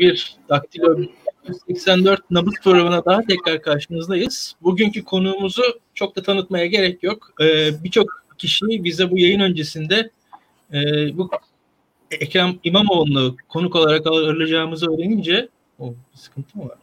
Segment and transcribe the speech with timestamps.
[0.00, 0.96] yeni bir Daktilo
[1.76, 4.54] 84 nabız programına daha tekrar karşınızdayız.
[4.62, 5.62] Bugünkü konuğumuzu
[5.94, 7.30] çok da tanıtmaya gerek yok.
[7.40, 10.10] Ee, Birçok kişi bize bu yayın öncesinde
[10.72, 10.78] e,
[11.18, 11.30] bu
[12.10, 15.48] Ekrem İmamoğlu'nu konuk olarak ağırlayacağımızı öğrenince
[15.78, 16.78] o sıkıntı mı var?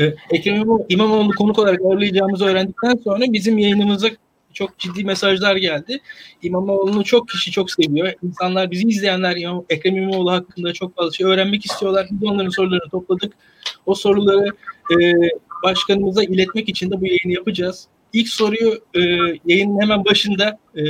[0.00, 4.08] Ee, Ekrem İmamoğlu konuk olarak ağırlayacağımızı öğrendikten sonra bizim yayınımıza
[4.58, 6.00] çok ciddi mesajlar geldi.
[6.42, 8.12] İmamoğlu'nu çok kişi çok seviyor.
[8.22, 9.36] İnsanlar bizi izleyenler
[9.68, 12.06] Ekrem İmamoğlu hakkında çok fazla şey öğrenmek istiyorlar.
[12.10, 13.32] Biz onların sorularını topladık.
[13.86, 14.46] O soruları
[14.92, 14.96] e,
[15.62, 17.86] başkanımıza iletmek için de bu yayını yapacağız.
[18.12, 19.00] İlk soruyu e,
[19.44, 20.82] yayının hemen başında e,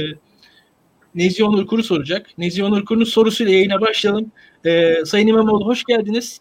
[1.14, 2.26] Nezi Onur Kuru soracak.
[2.38, 4.32] Nezi Onur Kuru'nun sorusuyla yayına başlayalım.
[4.64, 6.40] E, Sayın İmamoğlu hoş geldiniz.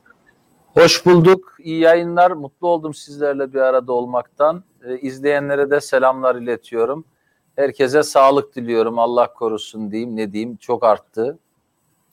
[0.73, 1.55] Hoş bulduk.
[1.59, 2.31] İyi yayınlar.
[2.31, 4.63] Mutlu oldum sizlerle bir arada olmaktan.
[4.87, 7.05] E, izleyenlere de selamlar iletiyorum.
[7.57, 8.99] Herkese sağlık diliyorum.
[8.99, 10.15] Allah korusun diyeyim.
[10.15, 10.55] Ne diyeyim?
[10.55, 11.39] Çok arttı.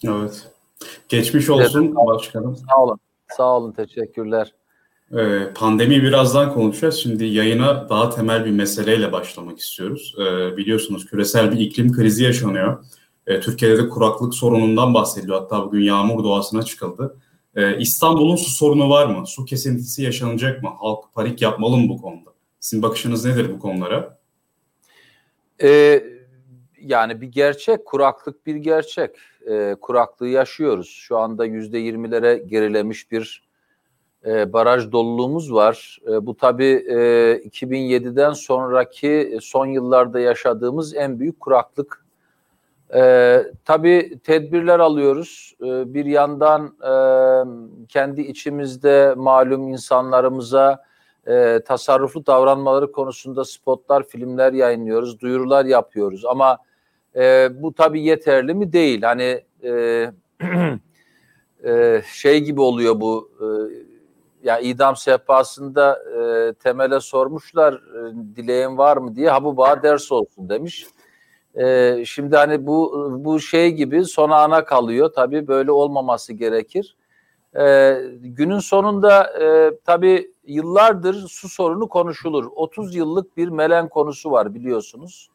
[0.04, 0.48] Evet.
[1.08, 2.56] Geçmiş olsun evet, başkanım.
[2.56, 2.98] Sağ olun.
[3.36, 3.72] Sağ olun.
[3.72, 4.52] Teşekkürler.
[5.12, 6.94] Ee, pandemi birazdan konuşacağız.
[6.94, 10.14] Şimdi yayına daha temel bir meseleyle başlamak istiyoruz.
[10.18, 12.84] Ee, biliyorsunuz küresel bir iklim krizi yaşanıyor.
[13.26, 15.40] Ee, Türkiye'de de kuraklık sorunundan bahsediliyor.
[15.40, 17.16] Hatta bugün yağmur doğasına çıkıldı.
[17.56, 19.26] Ee, İstanbul'un su sorunu var mı?
[19.26, 20.70] Su kesintisi yaşanacak mı?
[20.80, 22.30] Halk panik yapmalı mı bu konuda?
[22.60, 24.23] Sizin bakışınız nedir bu konulara?
[25.62, 26.04] Ee,
[26.80, 29.10] yani bir gerçek, kuraklık bir gerçek.
[29.50, 30.88] Ee, kuraklığı yaşıyoruz.
[30.88, 33.44] Şu anda yüzde yirmilere gerilemiş bir
[34.26, 35.98] e, baraj doluluğumuz var.
[36.08, 36.96] E, bu tabii e,
[37.48, 42.04] 2007'den sonraki son yıllarda yaşadığımız en büyük kuraklık.
[42.94, 45.54] E, tabii tedbirler alıyoruz.
[45.60, 46.92] E, bir yandan e,
[47.88, 50.84] kendi içimizde malum insanlarımıza
[51.26, 56.24] e, tasarruflu davranmaları konusunda spotlar, filmler yayınlıyoruz, duyurular yapıyoruz.
[56.24, 56.58] Ama
[57.16, 58.72] e, bu tabii yeterli mi?
[58.72, 59.02] Değil.
[59.02, 60.10] Hani e,
[61.64, 63.30] e, şey gibi oluyor bu.
[63.40, 63.46] E,
[64.44, 70.12] ya idam sehpasında e, temele sormuşlar e, dileğin var mı diye ha bu bana ders
[70.12, 70.86] olsun demiş.
[71.54, 75.12] E, şimdi hani bu bu şey gibi son ana kalıyor.
[75.14, 76.96] Tabii böyle olmaması gerekir.
[77.58, 82.46] E, günün sonunda e, tabii yıllardır su sorunu konuşulur.
[82.56, 85.30] 30 yıllık bir melen konusu var biliyorsunuz.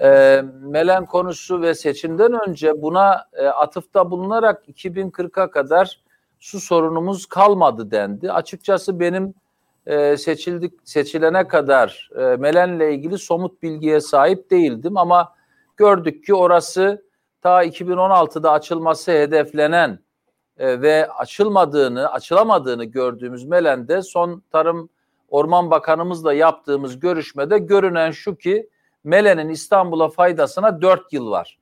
[0.00, 6.00] E, melen konusu ve seçimden önce buna e, atıfta bulunarak 2040'a kadar
[6.40, 8.32] su sorunumuz kalmadı dendi.
[8.32, 9.34] Açıkçası benim
[9.86, 15.34] e, seçildik seçilene kadar e, melenle ilgili somut bilgiye sahip değildim ama
[15.76, 17.04] gördük ki orası
[17.42, 19.98] ta 2016'da açılması hedeflenen
[20.62, 24.88] e, ve açılmadığını, açılamadığını gördüğümüz Melen'de son Tarım
[25.30, 28.68] Orman Bakanımızla yaptığımız görüşmede görünen şu ki
[29.04, 31.58] Melen'in İstanbul'a faydasına dört yıl var.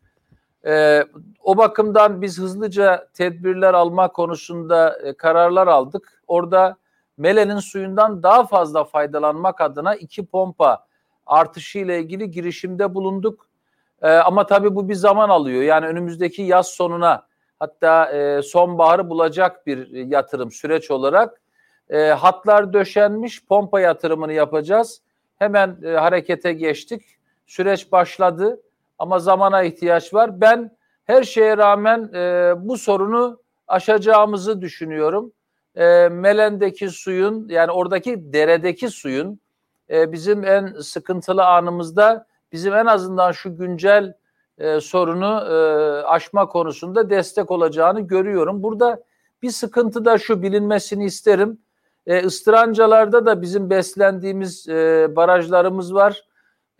[0.66, 1.04] E,
[1.42, 6.22] o bakımdan biz hızlıca tedbirler alma konusunda e, kararlar aldık.
[6.26, 6.76] Orada
[7.16, 10.86] Melen'in suyundan daha fazla faydalanmak adına iki pompa
[11.26, 13.46] artışı ile ilgili girişimde bulunduk.
[14.02, 15.62] E, ama tabii bu bir zaman alıyor.
[15.62, 17.29] Yani önümüzdeki yaz sonuna
[17.60, 21.40] hatta e, sonbaharı bulacak bir yatırım süreç olarak
[21.90, 25.02] e, hatlar döşenmiş pompa yatırımını yapacağız.
[25.36, 27.02] Hemen e, harekete geçtik.
[27.46, 28.60] Süreç başladı
[28.98, 30.40] ama zamana ihtiyaç var.
[30.40, 35.32] Ben her şeye rağmen e, bu sorunu aşacağımızı düşünüyorum.
[35.74, 39.40] E, Melen'deki suyun yani oradaki deredeki suyun
[39.90, 44.14] e, bizim en sıkıntılı anımızda bizim en azından şu güncel
[44.60, 45.56] e, sorunu e,
[46.02, 48.62] aşma konusunda destek olacağını görüyorum.
[48.62, 49.02] Burada
[49.42, 51.58] bir sıkıntı da şu bilinmesini isterim.
[52.06, 56.24] E, ıstırancalarda da bizim beslendiğimiz e, barajlarımız var.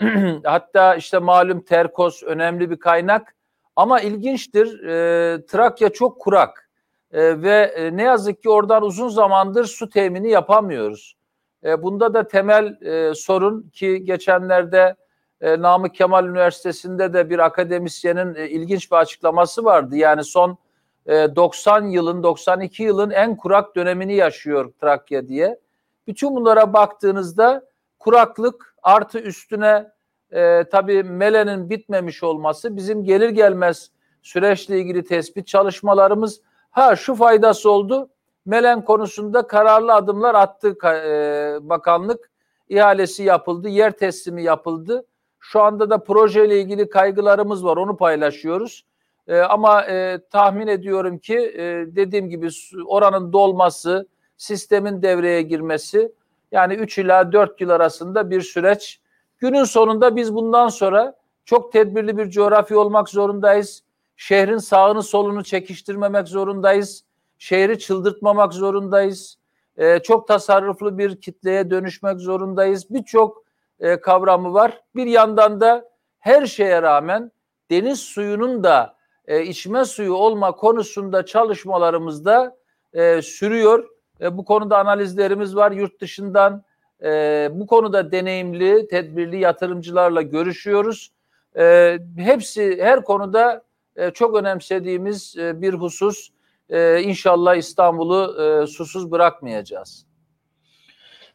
[0.44, 3.34] Hatta işte malum Terkos önemli bir kaynak.
[3.76, 6.70] Ama ilginçtir e, Trakya çok kurak
[7.12, 11.16] e, ve e, ne yazık ki oradan uzun zamandır su temini yapamıyoruz.
[11.64, 14.96] E, bunda da temel e, sorun ki geçenlerde
[15.40, 19.96] e, Namık Kemal Üniversitesi'nde de bir akademisyenin e, ilginç bir açıklaması vardı.
[19.96, 20.58] Yani son
[21.06, 25.58] e, 90 yılın, 92 yılın en kurak dönemini yaşıyor Trakya diye.
[26.06, 27.62] Bütün bunlara baktığınızda
[27.98, 29.90] kuraklık artı üstüne
[30.32, 33.90] e, tabii melenin bitmemiş olması bizim gelir gelmez
[34.22, 36.40] süreçle ilgili tespit çalışmalarımız
[36.70, 38.08] ha şu faydası oldu.
[38.46, 42.30] Melen konusunda kararlı adımlar attı e, bakanlık.
[42.68, 45.06] ihalesi yapıldı, yer teslimi yapıldı.
[45.40, 47.76] Şu anda da projeyle ilgili kaygılarımız var.
[47.76, 48.84] Onu paylaşıyoruz.
[49.28, 51.62] E, ama e, tahmin ediyorum ki e,
[51.96, 52.48] dediğim gibi
[52.86, 56.12] oranın dolması, sistemin devreye girmesi
[56.52, 59.00] yani 3 ila 4 yıl arasında bir süreç.
[59.38, 61.14] Günün sonunda biz bundan sonra
[61.44, 63.82] çok tedbirli bir coğrafya olmak zorundayız.
[64.16, 67.04] Şehrin sağını solunu çekiştirmemek zorundayız.
[67.38, 69.38] şehri çıldırtmamak zorundayız.
[69.76, 72.90] E, çok tasarruflu bir kitleye dönüşmek zorundayız.
[72.90, 73.44] Birçok
[73.80, 74.82] e, kavramı var.
[74.96, 77.32] Bir yandan da her şeye rağmen
[77.70, 78.96] deniz suyunun da
[79.26, 82.56] e, içme suyu olma konusunda çalışmalarımızda
[82.92, 83.88] e, sürüyor.
[84.20, 86.64] E, bu konuda analizlerimiz var yurt dışından.
[87.02, 91.12] E, bu konuda deneyimli, tedbirli yatırımcılarla görüşüyoruz.
[91.58, 93.62] E, hepsi her konuda
[93.96, 96.28] e, çok önemsediğimiz e, bir husus.
[96.68, 100.06] E, inşallah İstanbul'u e, susuz bırakmayacağız.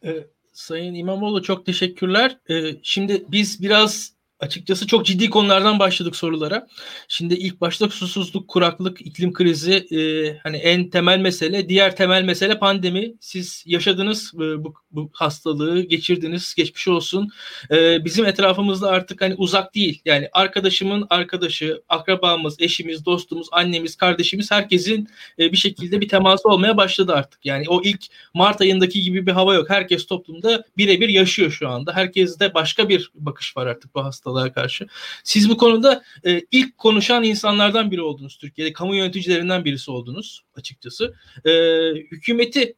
[0.04, 0.26] E,
[0.56, 2.38] Sayın İmamoğlu çok teşekkürler.
[2.50, 6.66] E, şimdi biz biraz açıkçası çok ciddi konulardan başladık sorulara.
[7.08, 11.68] Şimdi ilk başta susuzluk, kuraklık, iklim krizi e, hani en temel mesele.
[11.68, 13.14] Diğer temel mesele pandemi.
[13.20, 17.28] Siz yaşadınız e, bu, bu hastalığı, geçirdiniz, geçmiş olsun.
[17.70, 20.02] E, bizim etrafımızda artık hani uzak değil.
[20.04, 26.76] Yani arkadaşımın arkadaşı, akrabamız, eşimiz, dostumuz, annemiz, kardeşimiz herkesin e, bir şekilde bir teması olmaya
[26.76, 27.46] başladı artık.
[27.46, 28.04] Yani o ilk
[28.34, 29.70] Mart ayındaki gibi bir hava yok.
[29.70, 31.92] Herkes toplumda birebir yaşıyor şu anda.
[31.92, 34.86] Herkeste başka bir bakış var artık bu hastalığa hastalığa karşı.
[35.24, 38.72] Siz bu konuda e, ilk konuşan insanlardan biri oldunuz Türkiye'de.
[38.72, 41.14] Kamu yöneticilerinden birisi oldunuz açıkçası.
[41.44, 41.50] E,
[41.94, 42.74] hükümeti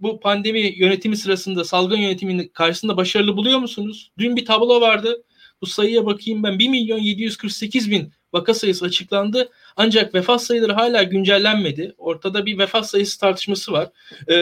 [0.00, 4.10] bu pandemi yönetimi sırasında salgın yönetiminin karşısında başarılı buluyor musunuz?
[4.18, 5.24] Dün bir tablo vardı.
[5.60, 9.50] Bu sayıya bakayım ben 1 milyon 748 bin vaka sayısı açıklandı.
[9.76, 11.94] Ancak vefat sayıları hala güncellenmedi.
[11.98, 13.88] Ortada bir vefat sayısı tartışması var.
[14.28, 14.34] Ee,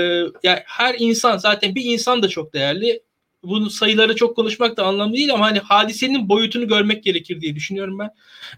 [0.42, 3.02] yani her insan zaten bir insan da çok değerli
[3.44, 7.98] bunu sayıları çok konuşmak da anlamlı değil ama hani hadisenin boyutunu görmek gerekir diye düşünüyorum
[7.98, 8.10] ben.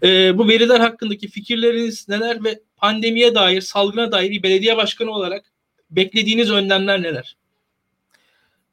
[0.03, 5.45] E, bu veriler hakkındaki fikirleriniz neler ve pandemiye dair, salgına dair bir belediye başkanı olarak
[5.91, 7.37] beklediğiniz önlemler neler?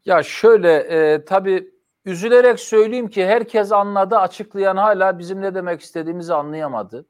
[0.05, 1.70] Ya şöyle e, tabii
[2.05, 7.06] üzülerek söyleyeyim ki herkes anladı, açıklayan hala bizim ne demek istediğimizi anlayamadı.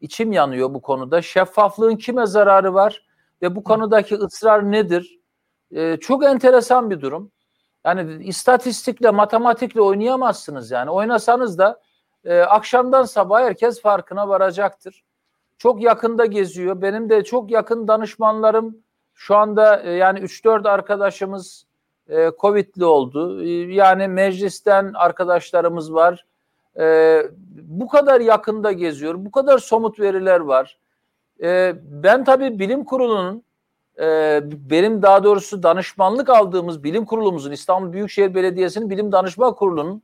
[0.00, 1.22] İçim yanıyor bu konuda.
[1.22, 3.02] Şeffaflığın kime zararı var
[3.42, 5.18] ve bu konudaki ısrar nedir?
[5.70, 7.32] E, çok enteresan bir durum.
[7.88, 10.90] Yani istatistikle, matematikle oynayamazsınız yani.
[10.90, 11.80] Oynasanız da
[12.24, 15.04] e, akşamdan sabah herkes farkına varacaktır.
[15.58, 16.82] Çok yakında geziyor.
[16.82, 18.76] Benim de çok yakın danışmanlarım
[19.14, 21.66] şu anda e, yani 3-4 arkadaşımız
[22.08, 23.42] e, Covid'li oldu.
[23.44, 26.26] E, yani meclisten arkadaşlarımız var.
[26.78, 27.22] E,
[27.62, 29.14] bu kadar yakında geziyor.
[29.18, 30.78] Bu kadar somut veriler var.
[31.42, 33.42] E, ben tabii bilim kurulunun
[34.00, 34.40] e,
[34.70, 40.02] benim daha doğrusu danışmanlık aldığımız bilim kurulumuzun İstanbul Büyükşehir Belediyesi'nin bilim danışma kurulunun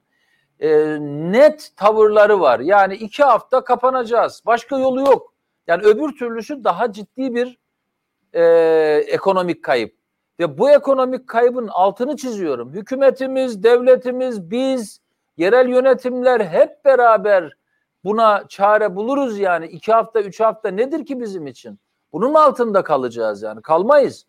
[0.61, 2.61] e, net tavırları var.
[2.61, 4.43] Yani iki hafta kapanacağız.
[4.47, 5.35] Başka yolu yok.
[5.67, 7.59] Yani öbür türlüsü daha ciddi bir
[8.33, 8.45] e,
[9.09, 9.97] ekonomik kayıp.
[10.41, 12.73] Ve bu ekonomik kaybın altını çiziyorum.
[12.73, 15.01] Hükümetimiz, devletimiz, biz,
[15.37, 17.57] yerel yönetimler hep beraber
[18.05, 19.67] buna çare buluruz yani.
[19.67, 21.79] iki hafta, üç hafta nedir ki bizim için?
[22.14, 24.26] Bunun altında kalacağız yani kalmayız.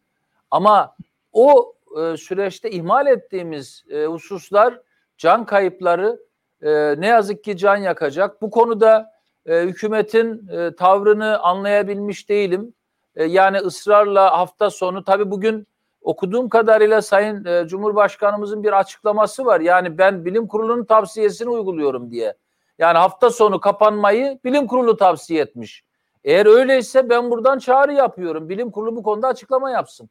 [0.51, 0.95] Ama
[1.33, 4.81] o e, süreçte ihmal ettiğimiz e, hususlar
[5.17, 6.19] can kayıpları
[6.61, 8.41] e, ne yazık ki can yakacak.
[8.41, 9.11] Bu konuda
[9.45, 12.73] e, hükümetin e, tavrını anlayabilmiş değilim.
[13.15, 15.67] E, yani ısrarla hafta sonu tabii bugün
[16.01, 19.59] okuduğum kadarıyla Sayın e, Cumhurbaşkanımızın bir açıklaması var.
[19.59, 22.33] Yani ben bilim kurulunun tavsiyesini uyguluyorum diye.
[22.79, 25.83] Yani hafta sonu kapanmayı bilim kurulu tavsiye etmiş.
[26.25, 28.49] Eğer öyleyse ben buradan çağrı yapıyorum.
[28.49, 30.09] Bilim kurulu bu konuda açıklama yapsın.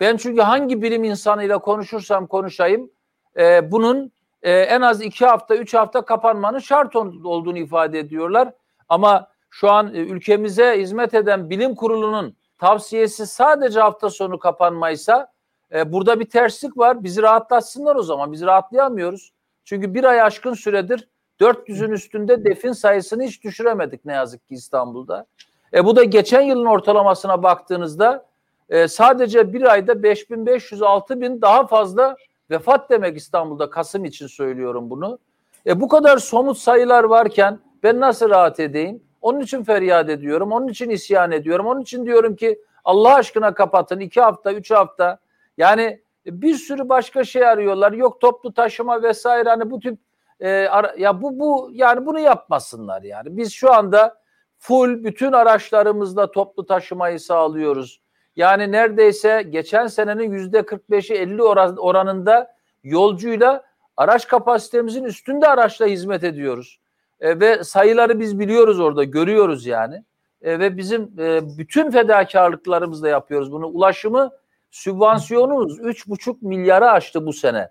[0.00, 2.90] Ben çünkü hangi bilim insanıyla konuşursam konuşayım
[3.36, 8.52] e, bunun e, en az iki hafta, üç hafta kapanmanın şart olduğunu ifade ediyorlar.
[8.88, 15.32] Ama şu an e, ülkemize hizmet eden bilim kurulunun tavsiyesi sadece hafta sonu kapanmaysa
[15.74, 17.04] e, burada bir terslik var.
[17.04, 18.32] Bizi rahatlatsınlar o zaman.
[18.32, 19.32] Biz rahatlayamıyoruz.
[19.64, 21.08] Çünkü bir ay aşkın süredir
[21.40, 25.26] 400'ün üstünde defin sayısını hiç düşüremedik ne yazık ki İstanbul'da.
[25.74, 28.26] E, bu da geçen yılın ortalamasına baktığınızda
[28.68, 32.16] e, sadece bir ayda 5500-6000 daha fazla
[32.50, 35.18] vefat demek İstanbul'da Kasım için söylüyorum bunu.
[35.66, 39.02] E, bu kadar somut sayılar varken ben nasıl rahat edeyim?
[39.22, 44.00] Onun için feryat ediyorum, onun için isyan ediyorum, onun için diyorum ki Allah aşkına kapatın
[44.00, 45.18] iki hafta, üç hafta.
[45.58, 47.92] Yani bir sürü başka şey arıyorlar.
[47.92, 49.98] Yok toplu taşıma vesaire hani bu tip
[50.40, 53.36] e, ara, ya bu bu yani bunu yapmasınlar yani.
[53.36, 54.23] Biz şu anda
[54.66, 58.00] full bütün araçlarımızla toplu taşımayı sağlıyoruz.
[58.36, 61.42] Yani neredeyse geçen senenin yüzde 45'i 50
[61.80, 62.54] oranında
[62.84, 63.64] yolcuyla
[63.96, 66.80] araç kapasitemizin üstünde araçla hizmet ediyoruz.
[67.20, 70.04] E, ve sayıları biz biliyoruz orada, görüyoruz yani.
[70.42, 73.66] E, ve bizim e, bütün fedakarlıklarımızla yapıyoruz bunu.
[73.66, 74.30] Ulaşımı
[74.70, 77.68] sübvansiyonumuz 3,5 milyara aştı bu sene.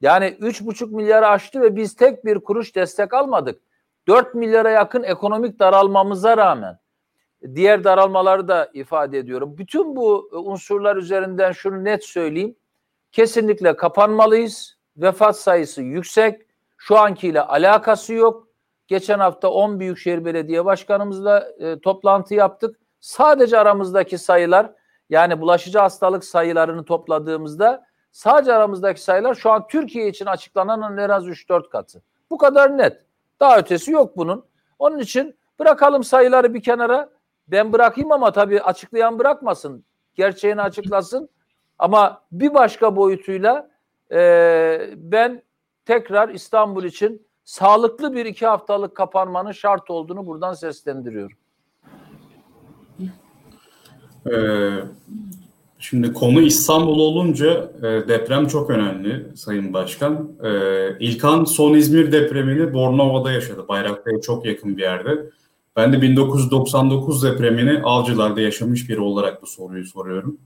[0.00, 3.65] Yani 3,5 milyara aştı ve biz tek bir kuruş destek almadık.
[4.06, 6.78] 4 milyara yakın ekonomik daralmamıza rağmen
[7.54, 9.58] diğer daralmaları da ifade ediyorum.
[9.58, 12.56] Bütün bu unsurlar üzerinden şunu net söyleyeyim.
[13.12, 14.76] Kesinlikle kapanmalıyız.
[14.96, 16.46] Vefat sayısı yüksek.
[16.76, 18.48] Şu ankiyle alakası yok.
[18.88, 22.76] Geçen hafta 10 Büyükşehir Belediye Başkanımızla e, toplantı yaptık.
[23.00, 24.72] Sadece aramızdaki sayılar
[25.10, 31.28] yani bulaşıcı hastalık sayılarını topladığımızda sadece aramızdaki sayılar şu an Türkiye için açıklanan en az
[31.28, 32.02] 3-4 katı.
[32.30, 33.05] Bu kadar net.
[33.40, 34.44] Daha ötesi yok bunun.
[34.78, 37.10] Onun için bırakalım sayıları bir kenara.
[37.48, 39.84] Ben bırakayım ama tabii açıklayan bırakmasın.
[40.14, 41.28] Gerçeğini açıklasın.
[41.78, 43.70] Ama bir başka boyutuyla
[44.12, 45.42] e, ben
[45.84, 51.36] tekrar İstanbul için sağlıklı bir iki haftalık kapanmanın şart olduğunu buradan seslendiriyorum.
[54.26, 54.80] Ee,
[55.78, 60.30] şimdi konu İstanbul olunca e, deprem çok önemli Sayın Başkan.
[60.44, 63.68] Ee, İlkan son İzmir depremini Bornova'da yaşadı.
[63.68, 65.26] Bayraklı'ya çok yakın bir yerde.
[65.76, 70.38] Ben de 1999 depremini Avcılar'da yaşamış biri olarak bu soruyu soruyorum.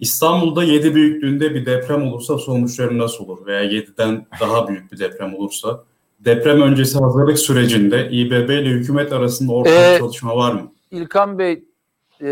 [0.00, 3.46] İstanbul'da 7 büyüklüğünde bir deprem olursa sonuçları nasıl olur?
[3.46, 5.84] Veya 7'den daha büyük bir deprem olursa
[6.20, 10.72] deprem öncesi hazırlık sürecinde İBB ile hükümet arasında ortak ee, çalışma var mı?
[10.90, 11.64] İlkan Bey
[12.22, 12.28] e,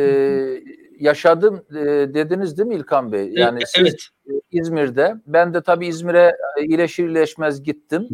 [0.99, 1.75] yaşadım e,
[2.15, 3.31] dediniz değil mi İlkan Bey?
[3.33, 4.09] Yani siz evet.
[4.51, 5.15] İzmir'de.
[5.27, 8.09] Ben de tabii İzmir'e iyileşir iyileşmez gittim.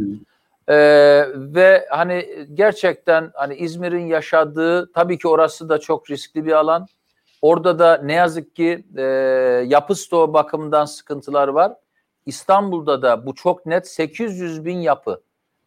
[0.69, 6.87] Ee, ve hani gerçekten hani İzmir'in yaşadığı tabii ki orası da çok riskli bir alan.
[7.43, 9.03] Orada da ne yazık ki e,
[9.67, 11.73] yapı stoğu bakımından sıkıntılar var.
[12.27, 15.21] İstanbul'da da bu çok net 800 bin yapı.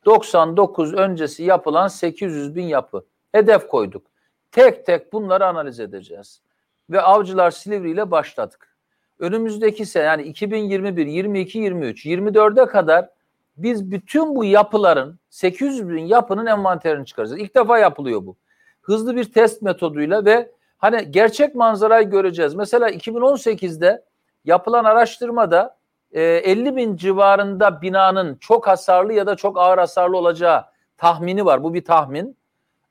[0.05, 3.05] 99 öncesi yapılan 800 bin yapı.
[3.31, 4.05] Hedef koyduk.
[4.51, 6.41] Tek tek bunları analiz edeceğiz.
[6.89, 8.75] Ve Avcılar Silivri ile başladık.
[9.19, 13.09] Önümüzdeki sene yani 2021, 22, 23, 24'e kadar
[13.57, 17.41] biz bütün bu yapıların 800 bin yapının envanterini çıkaracağız.
[17.41, 18.35] İlk defa yapılıyor bu.
[18.81, 22.55] Hızlı bir test metoduyla ve hani gerçek manzarayı göreceğiz.
[22.55, 24.03] Mesela 2018'de
[24.45, 25.77] yapılan araştırmada
[26.11, 30.65] 50 e, bin civarında binanın çok hasarlı ya da çok ağır hasarlı olacağı
[30.97, 31.63] tahmini var.
[31.63, 32.37] Bu bir tahmin.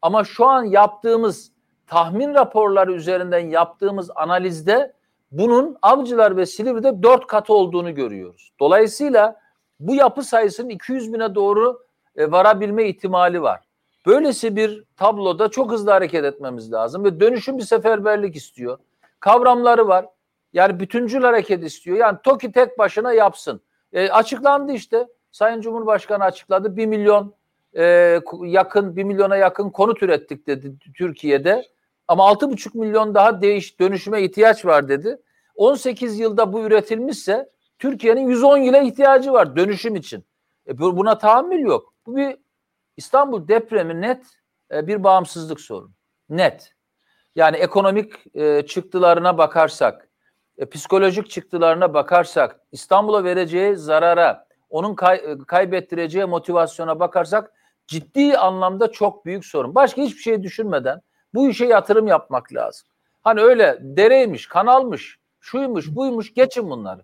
[0.02, 1.52] Ama şu an yaptığımız
[1.87, 4.93] tahmin raporları üzerinden yaptığımız analizde
[5.31, 8.52] bunun Avcılar ve Silivri'de dört katı olduğunu görüyoruz.
[8.61, 9.40] Dolayısıyla
[9.81, 13.61] bu yapı sayısının 200 bine doğru e, varabilme ihtimali var.
[14.07, 18.78] Böylesi bir tabloda çok hızlı hareket etmemiz lazım ve dönüşüm bir seferberlik istiyor.
[19.21, 20.07] Kavramları var.
[20.52, 21.97] Yani bütüncül hareket istiyor.
[21.97, 23.61] Yani TOKİ tek başına yapsın.
[23.93, 25.07] E, açıklandı işte.
[25.33, 26.76] Sayın Cumhurbaşkanı açıkladı.
[26.76, 27.35] Bir milyon
[27.76, 31.62] e, yakın, bir milyona yakın konut ürettik dedi Türkiye'de.
[32.08, 35.18] Ama altı buçuk milyon daha değiş dönüşüme ihtiyaç var dedi.
[35.54, 40.25] 18 yılda bu üretilmişse Türkiye'nin 110 yıla ihtiyacı var dönüşüm için.
[40.68, 41.94] E, buna tahammül yok.
[42.06, 42.36] Bu bir
[42.96, 44.26] İstanbul depremi net
[44.72, 45.90] e, bir bağımsızlık sorunu.
[46.28, 46.72] Net.
[47.36, 50.08] Yani ekonomik e, çıktılarına bakarsak,
[50.58, 57.52] e, psikolojik çıktılarına bakarsak, İstanbul'a vereceği zarara, onun kay, kaybettireceği motivasyona bakarsak
[57.86, 59.75] ciddi anlamda çok büyük sorun.
[59.75, 61.00] Başka hiçbir şey düşünmeden
[61.35, 62.88] bu işe yatırım yapmak lazım.
[63.25, 67.00] Hani öyle dereymiş, kanalmış, şuymuş, buymuş geçin bunları.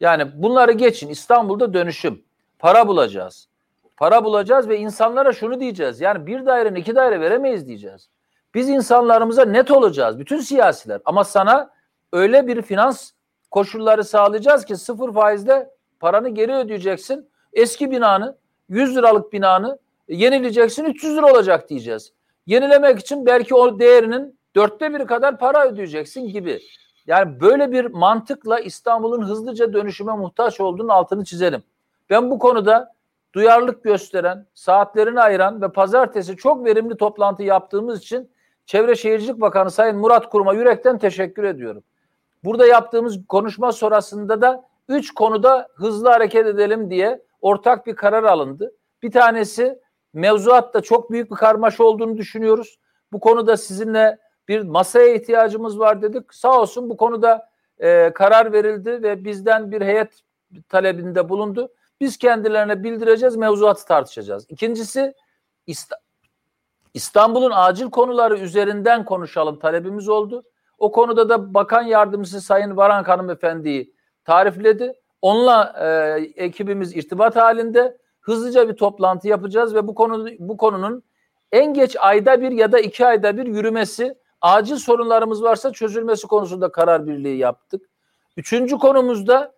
[0.00, 1.08] Yani bunları geçin.
[1.08, 2.22] İstanbul'da dönüşüm.
[2.58, 3.48] Para bulacağız.
[3.96, 6.00] Para bulacağız ve insanlara şunu diyeceğiz.
[6.00, 8.08] Yani bir daire, iki daire veremeyiz diyeceğiz.
[8.54, 10.18] Biz insanlarımıza net olacağız.
[10.18, 11.00] Bütün siyasiler.
[11.04, 11.70] Ama sana
[12.12, 13.10] öyle bir finans
[13.50, 17.28] koşulları sağlayacağız ki sıfır faizle paranı geri ödeyeceksin.
[17.52, 18.36] Eski binanı,
[18.68, 22.12] 100 liralık binanı yenileyeceksin 300 lira olacak diyeceğiz.
[22.50, 26.60] Yenilemek için belki o değerinin dörtte biri kadar para ödeyeceksin gibi.
[27.06, 31.62] Yani böyle bir mantıkla İstanbul'un hızlıca dönüşüme muhtaç olduğunun altını çizelim.
[32.10, 32.94] Ben bu konuda
[33.32, 38.30] duyarlılık gösteren, saatlerini ayıran ve pazartesi çok verimli toplantı yaptığımız için
[38.66, 41.82] Çevre Şehircilik Bakanı Sayın Murat Kurum'a yürekten teşekkür ediyorum.
[42.44, 48.72] Burada yaptığımız konuşma sonrasında da üç konuda hızlı hareket edelim diye ortak bir karar alındı.
[49.02, 49.78] Bir tanesi
[50.12, 52.78] mevzuatta çok büyük bir karmaşa olduğunu düşünüyoruz.
[53.12, 56.34] Bu konuda sizinle bir masaya ihtiyacımız var dedik.
[56.34, 60.20] Sağ olsun bu konuda e, karar verildi ve bizden bir heyet
[60.68, 61.68] talebinde bulundu.
[62.00, 64.46] Biz kendilerine bildireceğiz, mevzuatı tartışacağız.
[64.48, 65.14] İkincisi
[66.94, 70.44] İstanbul'un acil konuları üzerinden konuşalım talebimiz oldu.
[70.78, 74.94] O konuda da Bakan Yardımcısı Sayın Varank Hanımefendi'yi tarifledi.
[75.22, 77.98] Onunla e, ekibimiz irtibat halinde
[78.30, 81.02] hızlıca bir toplantı yapacağız ve bu konu bu konunun
[81.52, 86.72] en geç ayda bir ya da iki ayda bir yürümesi, acil sorunlarımız varsa çözülmesi konusunda
[86.72, 87.90] karar birliği yaptık.
[88.36, 89.54] Üçüncü konumuzda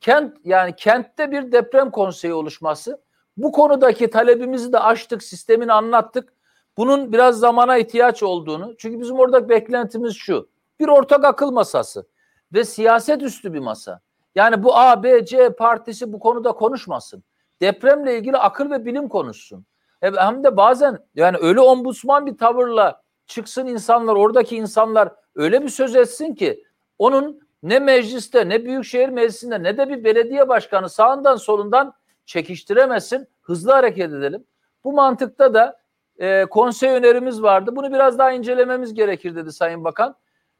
[0.00, 3.00] kent yani kentte bir deprem konseyi oluşması.
[3.36, 6.32] Bu konudaki talebimizi de açtık, sistemini anlattık.
[6.76, 10.48] bunun biraz zamana ihtiyaç olduğunu çünkü bizim orada beklentimiz şu
[10.80, 12.06] bir ortak akıl masası
[12.52, 14.00] ve siyaset üstü bir masa.
[14.34, 17.24] Yani bu A, B, C partisi bu konuda konuşmasın.
[17.62, 19.66] Depremle ilgili akıl ve bilim konuşsun.
[20.00, 25.96] Hem de bazen yani öyle ombudsman bir tavırla çıksın insanlar oradaki insanlar öyle bir söz
[25.96, 26.64] etsin ki
[26.98, 31.94] onun ne mecliste ne büyükşehir meclisinde ne de bir belediye başkanı sağından solundan
[32.26, 33.28] çekiştiremesin.
[33.42, 34.44] Hızlı hareket edelim.
[34.84, 35.78] Bu mantıkta da
[36.18, 37.76] e, konsey önerimiz vardı.
[37.76, 40.16] Bunu biraz daha incelememiz gerekir dedi Sayın Bakan.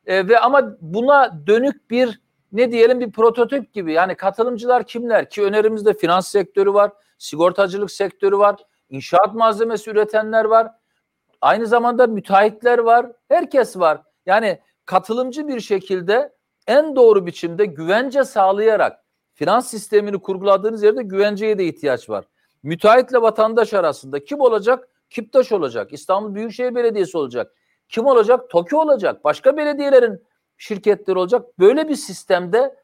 [0.07, 2.21] E, ve ama buna dönük bir
[2.55, 8.39] ne diyelim bir prototip gibi yani katılımcılar kimler ki önerimizde finans sektörü var, sigortacılık sektörü
[8.39, 8.57] var,
[8.89, 10.69] inşaat malzemesi üretenler var.
[11.41, 14.03] Aynı zamanda müteahhitler var, herkes var.
[14.27, 16.33] Yani katılımcı bir şekilde
[16.67, 22.25] en doğru biçimde güvence sağlayarak finans sistemini kurguladığınız yerde güvenceye de ihtiyaç var.
[22.63, 24.89] Müteahhitle vatandaş arasında kim olacak?
[25.11, 25.93] Kiptaş olacak.
[25.93, 27.53] İstanbul Büyükşehir Belediyesi olacak.
[27.89, 28.51] Kim olacak?
[28.51, 29.25] TOKİ olacak.
[29.25, 30.23] Başka belediyelerin
[30.59, 31.59] şirketleri olacak.
[31.59, 32.77] Böyle bir sistemde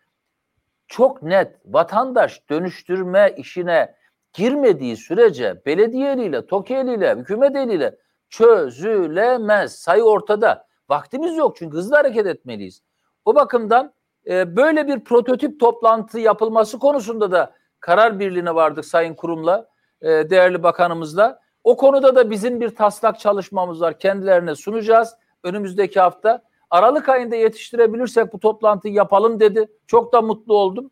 [0.88, 3.94] çok net vatandaş dönüştürme işine
[4.32, 7.96] girmediği sürece belediye eliyle, TOKİ eliyle, hükümet eliyle
[8.28, 9.74] çözülemez.
[9.74, 10.66] Sayı ortada.
[10.88, 12.82] Vaktimiz yok çünkü hızlı hareket etmeliyiz.
[13.24, 13.92] O bakımdan
[14.26, 19.68] e, böyle bir prototip toplantı yapılması konusunda da karar birliğine vardık Sayın Kurum'la,
[20.02, 21.40] e, değerli bakanımızla.
[21.64, 23.98] O konuda da bizim bir taslak çalışmamız var.
[23.98, 26.42] Kendilerine sunacağız önümüzdeki hafta.
[26.70, 29.68] Aralık ayında yetiştirebilirsek bu toplantıyı yapalım dedi.
[29.86, 30.90] Çok da mutlu oldum.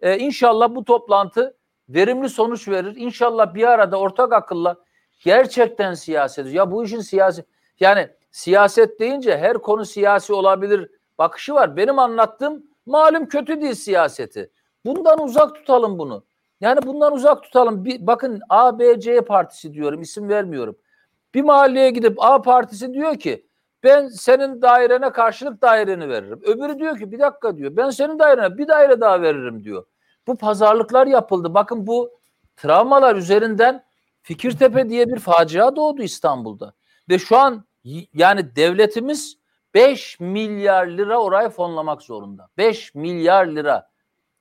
[0.00, 1.56] Ee, inşallah bu toplantı
[1.88, 2.96] verimli sonuç verir.
[2.96, 4.76] İnşallah bir arada ortak akılla
[5.24, 6.52] gerçekten siyaset.
[6.52, 7.44] Ya bu işin siyasi
[7.80, 11.76] yani siyaset deyince her konu siyasi olabilir bakışı var.
[11.76, 14.50] Benim anlattığım malum kötü değil siyaseti.
[14.84, 16.24] Bundan uzak tutalım bunu.
[16.60, 17.84] Yani bundan uzak tutalım.
[17.84, 20.76] Bir, bakın A, B, C partisi diyorum isim vermiyorum.
[21.34, 23.46] Bir mahalleye gidip A partisi diyor ki
[23.84, 26.40] ben senin dairene karşılık daireni veririm.
[26.42, 29.84] Öbürü diyor ki bir dakika diyor ben senin dairene bir daire daha veririm diyor.
[30.26, 31.54] Bu pazarlıklar yapıldı.
[31.54, 32.20] Bakın bu
[32.56, 33.84] travmalar üzerinden
[34.22, 36.74] Fikirtepe diye bir facia doğdu İstanbul'da.
[37.08, 37.64] Ve şu an
[38.14, 39.36] yani devletimiz
[39.74, 42.48] 5 milyar lira oraya fonlamak zorunda.
[42.58, 43.90] 5 milyar lira.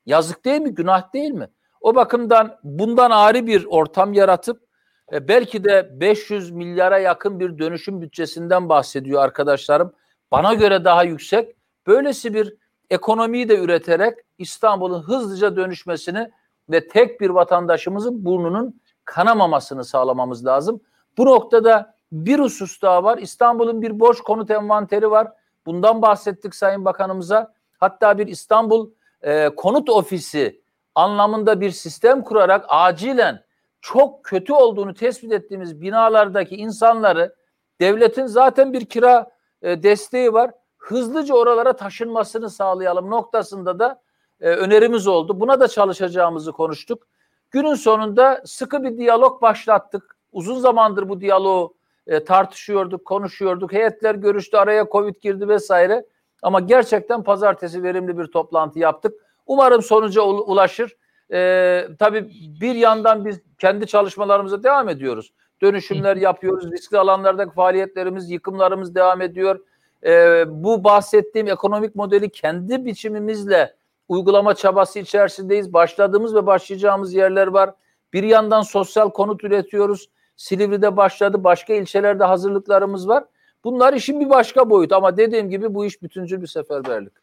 [0.05, 0.73] Yazık değil mi?
[0.73, 1.49] Günah değil mi?
[1.81, 4.68] O bakımdan bundan ayrı bir ortam yaratıp
[5.13, 9.93] e, belki de 500 milyara yakın bir dönüşüm bütçesinden bahsediyor arkadaşlarım.
[10.31, 11.55] Bana göre daha yüksek.
[11.87, 12.55] Böylesi bir
[12.89, 16.31] ekonomiyi de üreterek İstanbul'un hızlıca dönüşmesini
[16.69, 20.81] ve tek bir vatandaşımızın burnunun kanamamasını sağlamamız lazım.
[21.17, 23.17] Bu noktada bir husus daha var.
[23.17, 25.27] İstanbul'un bir boş konut envanteri var.
[25.65, 27.53] Bundan bahsettik Sayın Bakanımıza.
[27.79, 28.89] Hatta bir İstanbul
[29.21, 30.61] e, konut ofisi
[30.95, 33.43] anlamında bir sistem kurarak acilen
[33.81, 37.35] çok kötü olduğunu tespit ettiğimiz binalardaki insanları
[37.81, 40.51] devletin zaten bir kira e, desteği var.
[40.77, 44.01] Hızlıca oralara taşınmasını sağlayalım noktasında da
[44.41, 45.39] e, önerimiz oldu.
[45.39, 47.07] Buna da çalışacağımızı konuştuk.
[47.51, 50.17] Günün sonunda sıkı bir diyalog başlattık.
[50.31, 51.75] Uzun zamandır bu diyaloğu
[52.07, 53.73] e, tartışıyorduk, konuşuyorduk.
[53.73, 56.05] Heyetler görüştü, araya Covid girdi vesaire.
[56.41, 59.13] Ama gerçekten pazartesi verimli bir toplantı yaptık.
[59.45, 60.97] Umarım sonuca ulaşır.
[61.33, 65.33] Ee, tabii bir yandan biz kendi çalışmalarımıza devam ediyoruz.
[65.61, 66.71] Dönüşümler yapıyoruz.
[66.71, 69.59] Riskli alanlardaki faaliyetlerimiz, yıkımlarımız devam ediyor.
[70.05, 73.75] Ee, bu bahsettiğim ekonomik modeli kendi biçimimizle
[74.07, 75.73] uygulama çabası içerisindeyiz.
[75.73, 77.73] Başladığımız ve başlayacağımız yerler var.
[78.13, 80.09] Bir yandan sosyal konut üretiyoruz.
[80.35, 81.43] Silivri'de başladı.
[81.43, 83.23] Başka ilçelerde hazırlıklarımız var.
[83.63, 87.13] Bunlar işin bir başka boyutu ama dediğim gibi bu iş bütüncül bir seferberlik.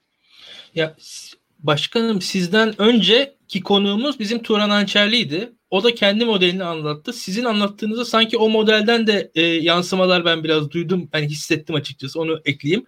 [0.75, 0.95] Ya
[1.59, 2.75] başkanım sizden
[3.47, 5.53] önceki konuğumuz bizim Turan Hançerli'ydi.
[5.71, 7.13] O da kendi modelini anlattı.
[7.13, 11.09] Sizin anlattığınızda sanki o modelden de e, yansımalar ben biraz duydum.
[11.15, 12.21] Yani hissettim açıkçası.
[12.21, 12.87] Onu ekleyeyim.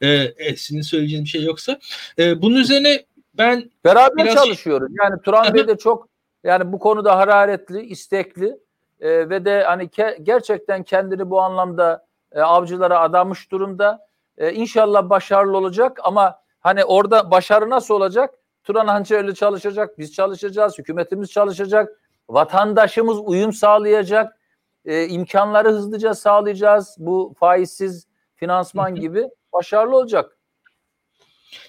[0.00, 1.78] E, e, sizin söyleyeceğiniz bir şey yoksa.
[2.18, 4.44] E, bunun üzerine ben beraber biraz...
[4.44, 4.92] çalışıyoruz.
[4.98, 6.08] Yani Turan Bey de çok
[6.44, 8.56] yani bu konuda hararetli, istekli
[9.00, 14.06] e, ve de hani ke- gerçekten kendini bu anlamda e, avcılara adamış durumda.
[14.38, 18.39] E, inşallah başarılı olacak ama hani orada başarı nasıl olacak?
[18.64, 24.36] Turan Hançerli çalışacak, biz çalışacağız, hükümetimiz çalışacak, vatandaşımız uyum sağlayacak,
[24.84, 26.96] e, imkanları hızlıca sağlayacağız.
[26.98, 30.36] Bu faizsiz finansman gibi başarılı olacak.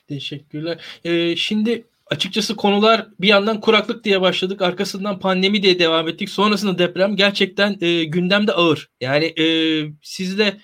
[0.08, 0.80] Teşekkürler.
[1.04, 4.62] Ee, şimdi açıkçası konular bir yandan kuraklık diye başladık.
[4.62, 6.30] Arkasından pandemi diye devam ettik.
[6.30, 8.90] Sonrasında deprem gerçekten e, gündemde ağır.
[9.02, 9.46] Yani e,
[10.02, 10.58] sizle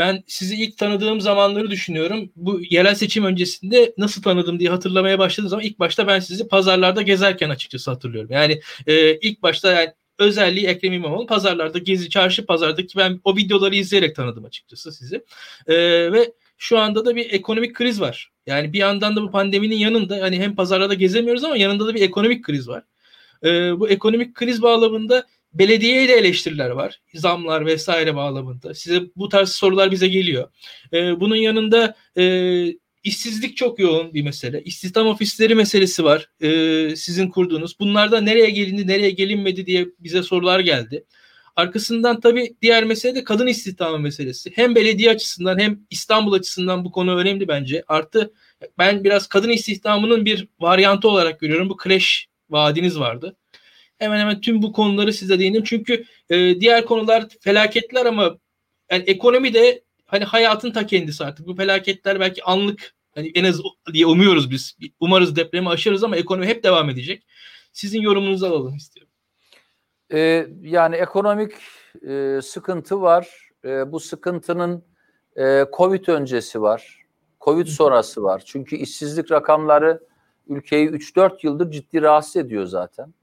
[0.00, 2.32] ben sizi ilk tanıdığım zamanları düşünüyorum.
[2.36, 7.02] Bu yerel seçim öncesinde nasıl tanıdım diye hatırlamaya başladığım zaman ilk başta ben sizi pazarlarda
[7.02, 8.30] gezerken açıkçası hatırlıyorum.
[8.32, 11.26] Yani e, ilk başta yani özelliği Ekrem İmamoğlu.
[11.26, 15.24] Pazarlarda gezi, çarşı pazardaki ben o videoları izleyerek tanıdım açıkçası sizi.
[15.66, 15.76] E,
[16.12, 18.30] ve şu anda da bir ekonomik kriz var.
[18.46, 22.02] Yani bir yandan da bu pandeminin yanında hani hem pazarlarda gezemiyoruz ama yanında da bir
[22.02, 22.82] ekonomik kriz var.
[23.44, 27.00] E, bu ekonomik kriz bağlamında belediyeye de eleştiriler var.
[27.14, 28.74] Zamlar vesaire bağlamında.
[28.74, 30.50] Size bu tarz sorular bize geliyor.
[30.92, 32.24] E, bunun yanında e,
[33.04, 34.62] işsizlik çok yoğun bir mesele.
[34.62, 36.30] İstihdam ofisleri meselesi var.
[36.40, 37.80] E, sizin kurduğunuz.
[37.80, 41.04] Bunlarda nereye gelindi, nereye gelinmedi diye bize sorular geldi.
[41.56, 44.50] Arkasından tabii diğer mesele de kadın istihdamı meselesi.
[44.54, 47.84] Hem belediye açısından hem İstanbul açısından bu konu önemli bence.
[47.88, 48.32] Artı
[48.78, 51.68] ben biraz kadın istihdamının bir varyantı olarak görüyorum.
[51.68, 53.36] Bu kreş vaadiniz vardı.
[54.00, 55.62] Hemen hemen tüm bu konuları size değindim.
[55.64, 58.38] Çünkü e, diğer konular felaketler ama
[58.90, 61.46] yani ekonomi de hani hayatın ta kendisi artık.
[61.46, 63.60] Bu felaketler belki anlık hani en az
[63.92, 64.76] diye umuyoruz biz.
[65.00, 67.26] Umarız depremi aşarız ama ekonomi hep devam edecek.
[67.72, 69.12] Sizin yorumunuzu alalım istiyorum.
[70.12, 71.52] Ee, yani ekonomik
[72.08, 73.50] e, sıkıntı var.
[73.64, 74.84] E, bu sıkıntının
[75.36, 77.04] e, Covid öncesi var.
[77.40, 78.42] Covid sonrası var.
[78.46, 80.00] Çünkü işsizlik rakamları
[80.48, 83.14] ülkeyi 3-4 yıldır ciddi rahatsız ediyor zaten.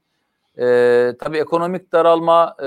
[0.58, 2.66] E, tabii ekonomik daralma e,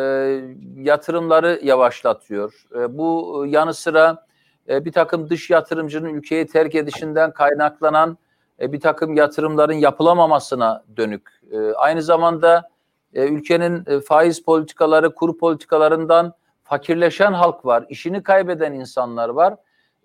[0.75, 2.65] yatırımları yavaşlatıyor.
[2.75, 4.25] E, bu yanı sıra
[4.69, 8.17] e, bir takım dış yatırımcının ülkeyi terk edişinden kaynaklanan
[8.60, 11.30] e, bir takım yatırımların yapılamamasına dönük.
[11.51, 12.69] E, aynı zamanda
[13.13, 19.56] e, ülkenin e, faiz politikaları, kur politikalarından fakirleşen halk var, işini kaybeden insanlar var.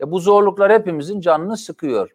[0.00, 2.10] E, bu zorluklar hepimizin canını sıkıyor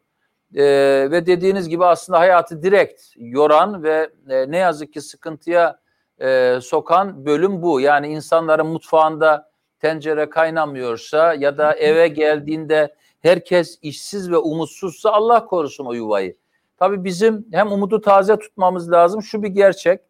[0.55, 0.63] e,
[1.11, 5.79] ve dediğiniz gibi aslında hayatı direkt yoran ve e, ne yazık ki sıkıntıya
[6.21, 7.81] e, sokan bölüm bu.
[7.81, 15.85] Yani insanların mutfağında tencere kaynamıyorsa ya da eve geldiğinde herkes işsiz ve umutsuzsa Allah korusun
[15.85, 16.37] o yuvayı.
[16.77, 19.21] Tabii bizim hem umudu taze tutmamız lazım.
[19.21, 20.01] Şu bir gerçek.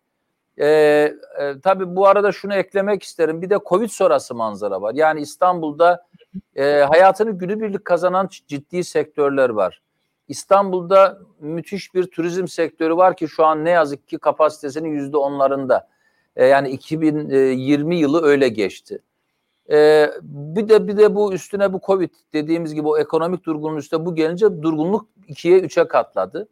[0.58, 0.66] Ee,
[1.40, 3.42] e, tabii bu arada şunu eklemek isterim.
[3.42, 4.94] Bir de Covid sonrası manzara var.
[4.96, 6.06] Yani İstanbul'da
[6.56, 9.82] e, hayatını günübirlik kazanan ciddi sektörler var.
[10.32, 15.88] İstanbul'da müthiş bir turizm sektörü var ki şu an ne yazık ki kapasitesinin yüzde onlarında.
[16.36, 19.00] E, yani 2020 yılı öyle geçti.
[19.72, 24.06] E, bir de bir de bu üstüne bu Covid dediğimiz gibi o ekonomik durgunluğun üstüne
[24.06, 26.48] bu gelince durgunluk ikiye üçe katladı.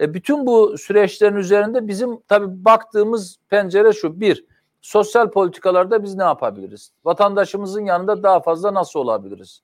[0.00, 4.20] E, bütün bu süreçlerin üzerinde bizim tabii baktığımız pencere şu.
[4.20, 4.44] Bir,
[4.80, 6.92] sosyal politikalarda biz ne yapabiliriz?
[7.04, 9.62] Vatandaşımızın yanında daha fazla nasıl olabiliriz?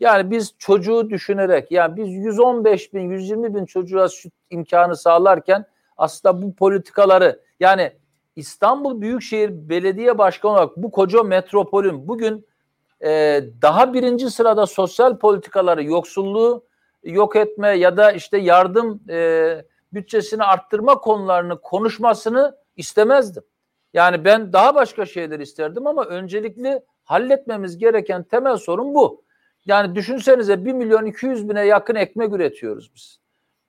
[0.00, 5.64] Yani biz çocuğu düşünerek yani biz 115 bin 120 bin çocuğa süt imkanı sağlarken
[5.96, 7.92] aslında bu politikaları yani
[8.36, 12.46] İstanbul Büyükşehir Belediye Başkanı olarak bu koca metropolün bugün
[13.04, 16.64] e, daha birinci sırada sosyal politikaları yoksulluğu
[17.02, 23.42] yok etme ya da işte yardım e, bütçesini arttırma konularını konuşmasını istemezdim.
[23.94, 29.22] Yani ben daha başka şeyler isterdim ama öncelikli halletmemiz gereken temel sorun bu.
[29.66, 33.20] Yani düşünsenize 1 milyon 200 bine yakın ekmek üretiyoruz biz.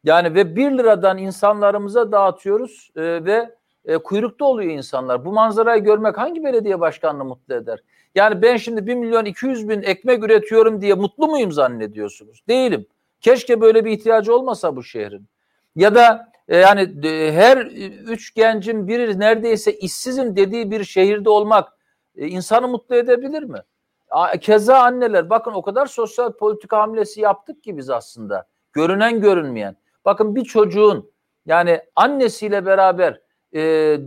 [0.03, 5.25] Yani ve 1 liradan insanlarımıza dağıtıyoruz e, ve e, kuyrukta oluyor insanlar.
[5.25, 7.79] Bu manzarayı görmek hangi belediye başkanını mutlu eder?
[8.15, 12.43] Yani ben şimdi 1 milyon 200 bin ekmek üretiyorum diye mutlu muyum zannediyorsunuz?
[12.47, 12.85] Değilim.
[13.21, 15.25] Keşke böyle bir ihtiyacı olmasa bu şehrin.
[15.75, 17.57] Ya da e, yani e, her
[18.07, 21.69] üç gencin biri neredeyse işsizim dediği bir şehirde olmak
[22.15, 23.59] e, insanı mutlu edebilir mi?
[24.41, 28.47] Keza anneler bakın o kadar sosyal politika hamlesi yaptık ki biz aslında.
[28.73, 29.75] Görünen görünmeyen.
[30.05, 31.11] Bakın bir çocuğun
[31.45, 33.21] yani annesiyle beraber
[33.53, 33.59] e,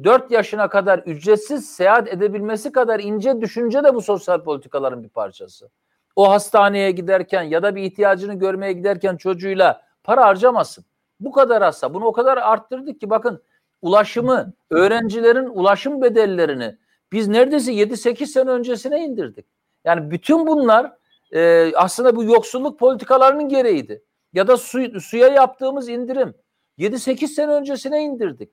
[0.05, 5.71] 4 yaşına kadar ücretsiz seyahat edebilmesi kadar ince düşünce de bu sosyal politikaların bir parçası.
[6.17, 10.85] O hastaneye giderken ya da bir ihtiyacını görmeye giderken çocuğuyla para harcamasın.
[11.21, 11.95] Bu kadar hasta.
[11.95, 13.43] Bunu o kadar arttırdık ki bakın
[13.83, 16.77] ulaşımı, öğrencilerin ulaşım bedellerini
[17.12, 19.47] biz neredeyse 7-8 sene öncesine indirdik.
[19.85, 20.92] Yani bütün bunlar
[21.33, 24.03] e, aslında bu yoksulluk politikalarının gereğiydi.
[24.33, 26.35] Ya da su, suya yaptığımız indirim
[26.79, 28.51] 7-8 sene öncesine indirdik.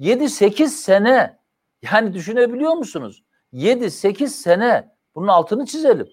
[0.00, 1.38] 7-8 sene
[1.92, 3.22] yani düşünebiliyor musunuz?
[3.52, 6.08] 7-8 sene bunun altını çizelim.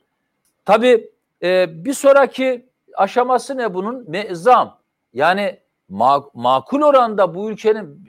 [0.66, 1.12] Tabii
[1.44, 4.08] e, bir sonraki aşaması ne bunun?
[4.32, 4.82] Zam.
[5.14, 8.06] Yani ma- makul oranda bu ülkenin,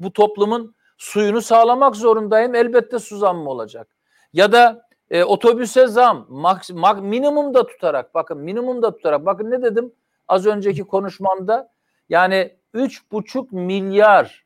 [0.00, 2.54] bu toplumun suyunu sağlamak zorundayım.
[2.54, 3.96] Elbette su zammı olacak.
[4.32, 9.50] Ya da e, otobüse zam maks, mak, minimum da tutarak bakın minimum da tutarak bakın
[9.50, 9.92] ne dedim
[10.28, 11.72] az önceki konuşmamda
[12.08, 14.44] yani üç buçuk milyar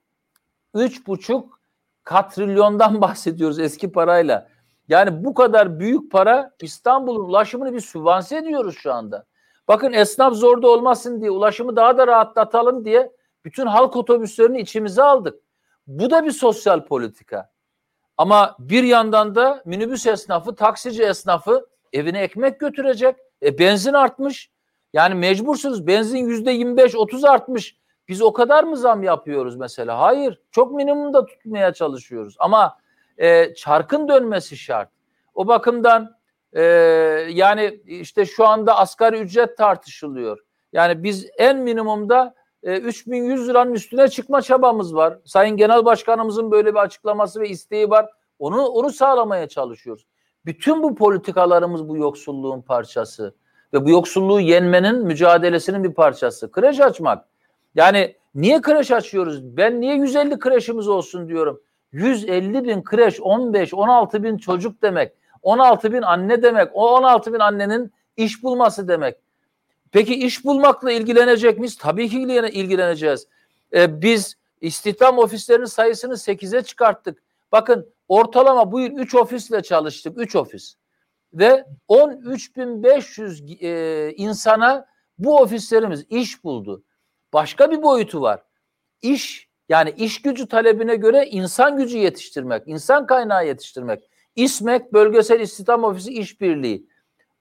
[0.75, 1.61] üç buçuk
[2.05, 4.49] katrilyondan bahsediyoruz eski parayla.
[4.89, 9.27] Yani bu kadar büyük para İstanbul'un ulaşımını bir sübvanse ediyoruz şu anda.
[9.69, 13.13] Bakın esnaf zorda olmasın diye ulaşımı daha da rahatlatalım diye
[13.45, 15.41] bütün halk otobüslerini içimize aldık.
[15.87, 17.52] Bu da bir sosyal politika.
[18.17, 23.17] Ama bir yandan da minibüs esnafı, taksici esnafı evine ekmek götürecek.
[23.43, 24.51] E, benzin artmış.
[24.93, 25.87] Yani mecbursunuz.
[25.87, 27.77] Benzin yüzde 25-30 artmış.
[28.09, 29.99] Biz o kadar mı zam yapıyoruz mesela?
[30.01, 30.41] Hayır.
[30.51, 32.37] Çok minimumda tutmaya çalışıyoruz.
[32.39, 32.79] Ama
[33.19, 34.89] e, çarkın dönmesi şart.
[35.35, 36.17] O bakımdan
[36.53, 36.63] e,
[37.31, 40.39] yani işte şu anda asgari ücret tartışılıyor.
[40.73, 45.19] Yani biz en minimumda e, 3100 liranın üstüne çıkma çabamız var.
[45.25, 48.07] Sayın Genel Başkanımızın böyle bir açıklaması ve isteği var.
[48.39, 50.07] Onu onu sağlamaya çalışıyoruz.
[50.47, 53.35] Bütün bu politikalarımız bu yoksulluğun parçası
[53.73, 56.53] ve bu yoksulluğu yenmenin mücadelesinin bir parçası.
[56.53, 57.25] Kreş açmak.
[57.75, 59.57] Yani niye kreş açıyoruz?
[59.57, 61.61] Ben niye 150 kreşimiz olsun diyorum.
[61.93, 65.13] 150 bin kreş, 15, 16 bin çocuk demek.
[65.43, 66.71] 16 bin anne demek.
[66.75, 69.17] O 16 bin annenin iş bulması demek.
[69.93, 71.77] Peki iş bulmakla ilgilenecek miyiz?
[71.77, 73.27] Tabii ki ilgileneceğiz.
[73.75, 77.23] Ee, biz istihdam ofislerinin sayısını 8'e çıkarttık.
[77.53, 80.19] Bakın ortalama bu yıl 3 ofisle çalıştık.
[80.19, 80.75] 3 ofis.
[81.35, 84.87] Ve 13.500 e, insana
[85.19, 86.85] bu ofislerimiz iş buldu.
[87.33, 88.43] Başka bir boyutu var.
[89.03, 94.11] İş yani iş gücü talebine göre insan gücü yetiştirmek, insan kaynağı yetiştirmek.
[94.37, 96.87] İSMEK Bölgesel İstihdam Ofisi İşbirliği.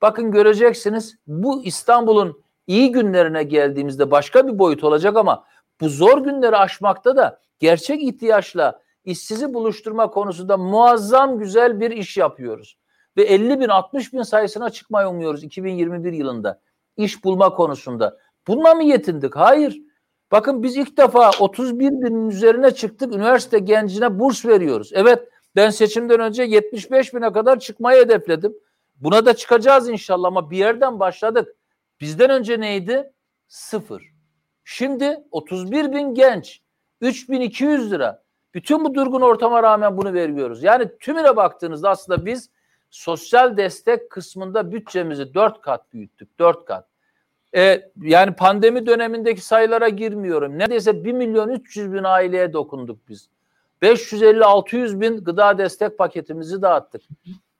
[0.02, 5.46] Bakın göreceksiniz bu İstanbul'un iyi günlerine geldiğimizde başka bir boyut olacak ama
[5.82, 12.78] bu zor günleri aşmakta da gerçek ihtiyaçla işsizi buluşturma konusunda muazzam güzel bir iş yapıyoruz.
[13.18, 16.62] Ve 50 bin 60 bin sayısına çıkmayı umuyoruz 2021 yılında
[16.98, 18.18] iş bulma konusunda.
[18.48, 19.36] Bununla mı yetindik?
[19.36, 19.82] Hayır.
[20.32, 23.16] Bakın biz ilk defa 31 binin üzerine çıktık.
[23.16, 24.92] Üniversite gencine burs veriyoruz.
[24.94, 28.54] Evet ben seçimden önce 75 bine kadar çıkmayı hedefledim.
[29.02, 31.56] Buna da çıkacağız inşallah ama bir yerden başladık.
[32.02, 33.12] Bizden önce neydi?
[33.48, 34.04] Sıfır.
[34.64, 36.62] Şimdi 31 bin genç,
[37.02, 38.24] 3200 lira.
[38.54, 40.64] Bütün bu durgun ortama rağmen bunu veriyoruz.
[40.64, 42.50] Yani tümüne baktığınızda aslında biz
[42.90, 46.40] sosyal destek kısmında bütçemizi dört kat büyüttük.
[46.40, 46.88] Dört kat.
[47.56, 50.60] Ee, yani pandemi dönemindeki sayılara girmiyorum.
[50.60, 53.30] Neredeyse 1 milyon 300 bin aileye dokunduk biz.
[53.82, 57.02] 550-600 bin gıda destek paketimizi dağıttık.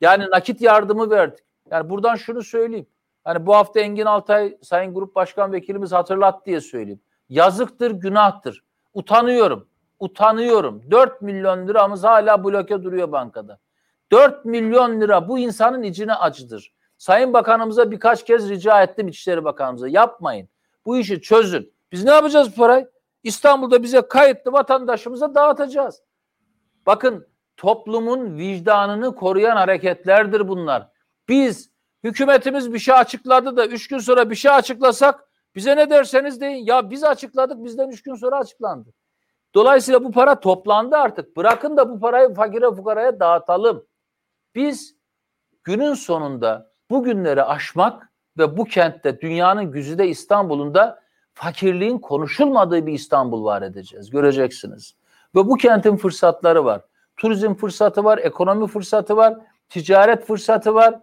[0.02, 1.46] Yani nakit yardımı verdik.
[1.72, 2.88] Yani buradan şunu söyleyeyim.
[3.24, 7.02] Hani bu hafta Engin Altay Sayın Grup Başkan Vekilimiz hatırlat diye söyleyeyim.
[7.30, 8.64] Yazıktır, günahtır.
[8.94, 9.68] Utanıyorum.
[10.00, 10.92] Utanıyorum.
[10.92, 13.60] 4 milyon liramız hala bloke duruyor bankada.
[14.12, 16.74] 4 milyon lira bu insanın içine acıdır.
[16.98, 19.88] Sayın Bakanımıza birkaç kez rica ettim İçişleri Bakanımıza.
[19.88, 20.50] Yapmayın.
[20.86, 21.74] Bu işi çözün.
[21.92, 22.90] Biz ne yapacağız bu parayı?
[23.24, 26.02] İstanbul'da bize kayıtlı vatandaşımıza dağıtacağız.
[26.86, 30.88] Bakın toplumun vicdanını koruyan hareketlerdir bunlar.
[31.30, 31.72] Biz
[32.04, 36.66] hükümetimiz bir şey açıkladı da üç gün sonra bir şey açıklasak bize ne derseniz deyin.
[36.66, 38.94] Ya biz açıkladık bizden üç gün sonra açıklandı.
[39.56, 41.38] Dolayısıyla bu para toplandı artık.
[41.38, 43.86] Bırakın da bu parayı fakire fukaraya dağıtalım.
[44.56, 44.96] Biz
[45.64, 51.02] günün sonunda bu günleri aşmak ve bu kentte dünyanın güzide İstanbul'un da
[51.34, 54.10] fakirliğin konuşulmadığı bir İstanbul var edeceğiz.
[54.10, 54.96] Göreceksiniz.
[55.36, 56.82] Ve bu kentin fırsatları var.
[57.18, 59.38] Turizm fırsatı var, ekonomi fırsatı var,
[59.70, 61.00] ticaret fırsatı var.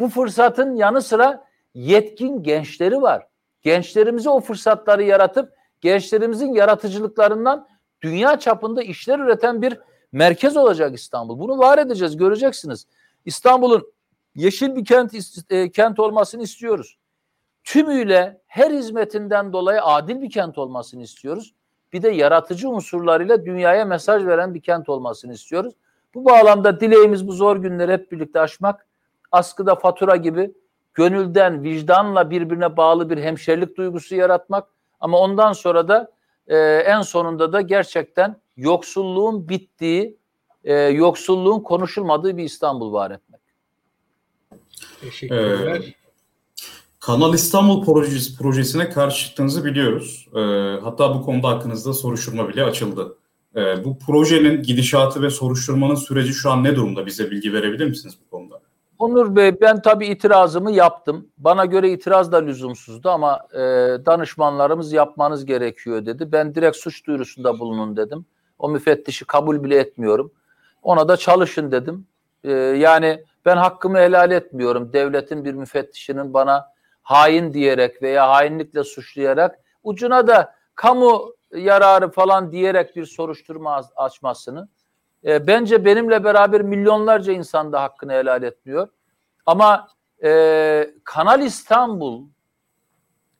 [0.00, 1.44] Bu fırsatın yanı sıra
[1.74, 3.26] yetkin gençleri var.
[3.62, 7.68] Gençlerimize o fırsatları yaratıp gençlerimizin yaratıcılıklarından
[8.02, 9.80] dünya çapında işler üreten bir
[10.12, 11.38] merkez olacak İstanbul.
[11.38, 12.86] Bunu var edeceğiz, göreceksiniz.
[13.24, 13.92] İstanbul'un
[14.34, 15.14] yeşil bir kent
[15.50, 16.98] e, kent olmasını istiyoruz.
[17.64, 21.54] Tümüyle her hizmetinden dolayı adil bir kent olmasını istiyoruz
[21.92, 25.74] bir de yaratıcı unsurlarıyla dünyaya mesaj veren bir kent olmasını istiyoruz.
[26.14, 28.86] Bu bağlamda dileğimiz bu zor günleri hep birlikte aşmak,
[29.32, 30.54] askıda fatura gibi
[30.94, 34.68] gönülden, vicdanla birbirine bağlı bir hemşerilik duygusu yaratmak
[35.00, 36.10] ama ondan sonra da
[36.48, 40.16] e, en sonunda da gerçekten yoksulluğun bittiği,
[40.64, 43.40] e, yoksulluğun konuşulmadığı bir İstanbul var etmek.
[45.00, 45.80] Teşekkürler.
[45.80, 45.99] Ee,
[47.00, 50.28] Kanal İstanbul projesi, projesine karşı çıktığınızı biliyoruz.
[50.34, 50.40] E,
[50.82, 53.16] hatta bu konuda hakkınızda soruşturma bile açıldı.
[53.56, 57.06] E, bu projenin gidişatı ve soruşturmanın süreci şu an ne durumda?
[57.06, 58.60] Bize bilgi verebilir misiniz bu konuda?
[58.98, 61.28] Onur Bey ben tabii itirazımı yaptım.
[61.38, 63.58] Bana göre itiraz da lüzumsuzdu ama e,
[64.06, 66.32] danışmanlarımız yapmanız gerekiyor dedi.
[66.32, 68.26] Ben direkt suç duyurusunda bulunun dedim.
[68.58, 70.32] O müfettişi kabul bile etmiyorum.
[70.82, 72.06] Ona da çalışın dedim.
[72.44, 74.92] E, yani ben hakkımı helal etmiyorum.
[74.92, 76.66] Devletin bir müfettişinin bana
[77.10, 84.68] hain diyerek veya hainlikle suçlayarak ucuna da kamu yararı falan diyerek bir soruşturma açmasını
[85.24, 88.88] e, bence benimle beraber milyonlarca insan da hakkını helal etmiyor.
[89.46, 89.88] Ama
[90.24, 92.28] e, Kanal İstanbul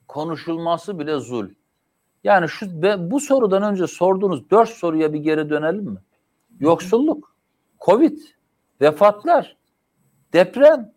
[0.07, 1.49] konuşulması bile zul.
[2.23, 2.65] Yani şu
[3.11, 5.99] bu sorudan önce sorduğunuz dört soruya bir geri dönelim mi?
[6.59, 7.35] Yoksulluk,
[7.85, 8.17] Covid,
[8.81, 9.57] vefatlar,
[10.33, 10.93] deprem,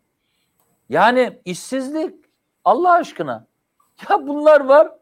[0.88, 2.23] yani işsizlik
[2.64, 3.46] Allah aşkına.
[4.10, 4.92] Ya bunlar var.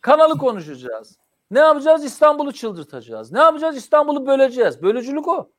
[0.00, 1.18] Kanalı konuşacağız.
[1.50, 2.04] Ne yapacağız?
[2.04, 3.32] İstanbul'u çıldırtacağız.
[3.32, 3.76] Ne yapacağız?
[3.76, 4.82] İstanbul'u böleceğiz.
[4.82, 5.50] Bölücülük o.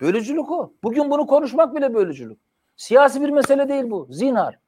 [0.00, 0.72] Bölücülük o.
[0.82, 2.38] Bugün bunu konuşmak bile bölücülük.
[2.76, 4.06] Siyasi bir mesele değil bu.
[4.10, 4.58] Zinhar.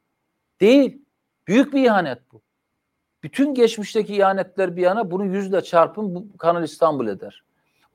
[0.61, 1.01] Değil.
[1.47, 2.41] Büyük bir ihanet bu.
[3.23, 7.43] Bütün geçmişteki ihanetler bir yana bunu yüzle çarpın bu Kanal İstanbul eder.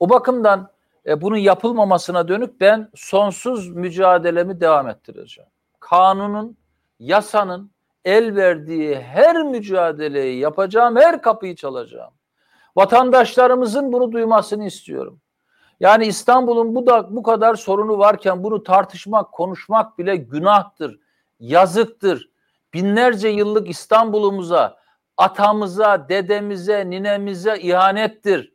[0.00, 0.70] O bakımdan
[1.06, 5.50] e, bunun yapılmamasına dönük ben sonsuz mücadelemi devam ettireceğim.
[5.80, 6.56] Kanunun,
[6.98, 7.70] yasanın
[8.04, 12.12] el verdiği her mücadeleyi yapacağım, her kapıyı çalacağım.
[12.76, 15.20] Vatandaşlarımızın bunu duymasını istiyorum.
[15.80, 21.00] Yani İstanbul'un bu da bu kadar sorunu varken bunu tartışmak, konuşmak bile günahtır,
[21.40, 22.30] yazıktır.
[22.74, 24.78] Binlerce yıllık İstanbul'umuza,
[25.16, 28.54] atamıza, dedemize, ninemize ihanettir.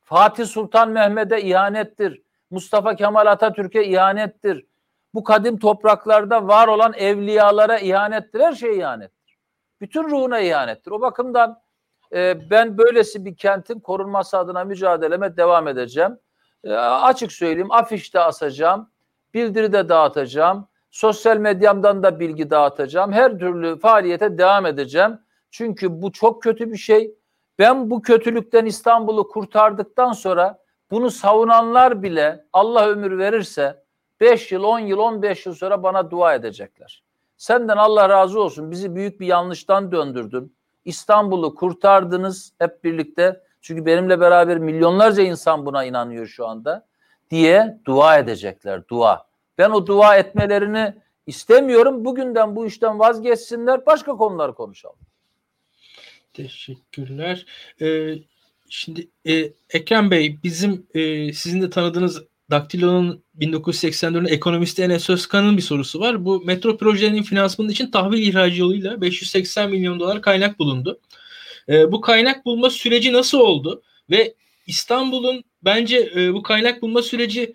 [0.00, 2.22] Fatih Sultan Mehmet'e ihanettir.
[2.50, 4.66] Mustafa Kemal Atatürk'e ihanettir.
[5.14, 8.40] Bu kadim topraklarda var olan evliyalara ihanettir.
[8.40, 9.38] Her şey ihanettir.
[9.80, 10.90] Bütün ruhuna ihanettir.
[10.90, 11.60] O bakımdan
[12.12, 16.18] e, ben böylesi bir kentin korunması adına mücadeleme devam edeceğim.
[16.64, 18.90] E, açık söyleyeyim afişte asacağım,
[19.34, 23.12] bildiri de dağıtacağım, sosyal medyamdan da bilgi dağıtacağım.
[23.12, 25.18] Her türlü faaliyete devam edeceğim.
[25.50, 27.14] Çünkü bu çok kötü bir şey.
[27.58, 30.58] Ben bu kötülükten İstanbul'u kurtardıktan sonra
[30.90, 33.79] bunu savunanlar bile Allah ömür verirse
[34.20, 37.02] 5 yıl, 10 yıl, 15 yıl sonra bana dua edecekler.
[37.36, 38.70] Senden Allah razı olsun.
[38.70, 40.56] Bizi büyük bir yanlıştan döndürdün.
[40.84, 43.40] İstanbul'u kurtardınız hep birlikte.
[43.60, 46.86] Çünkü benimle beraber milyonlarca insan buna inanıyor şu anda
[47.30, 48.88] diye dua edecekler.
[48.88, 49.26] Dua.
[49.58, 50.94] Ben o dua etmelerini
[51.26, 52.04] istemiyorum.
[52.04, 53.86] Bugünden bu işten vazgeçsinler.
[53.86, 54.98] Başka konular konuşalım.
[56.34, 57.46] Teşekkürler.
[57.80, 58.14] Ee,
[58.68, 65.62] şimdi e, Ekrem Bey bizim e, sizin de tanıdığınız Daktilo'nun 1984'ün ekonomisti Enes Özkan'ın bir
[65.62, 66.24] sorusu var.
[66.24, 71.00] Bu metro projelerinin finansmanı için tahvil ihracı yoluyla 580 milyon dolar kaynak bulundu.
[71.68, 73.82] E, bu kaynak bulma süreci nasıl oldu?
[74.10, 74.34] Ve
[74.66, 77.54] İstanbul'un bence e, bu kaynak bulma süreci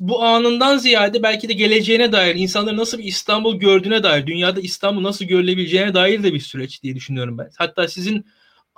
[0.00, 5.02] bu anından ziyade belki de geleceğine dair, insanların nasıl bir İstanbul gördüğüne dair, dünyada İstanbul
[5.02, 7.50] nasıl görülebileceğine dair de bir süreç diye düşünüyorum ben.
[7.56, 8.26] Hatta sizin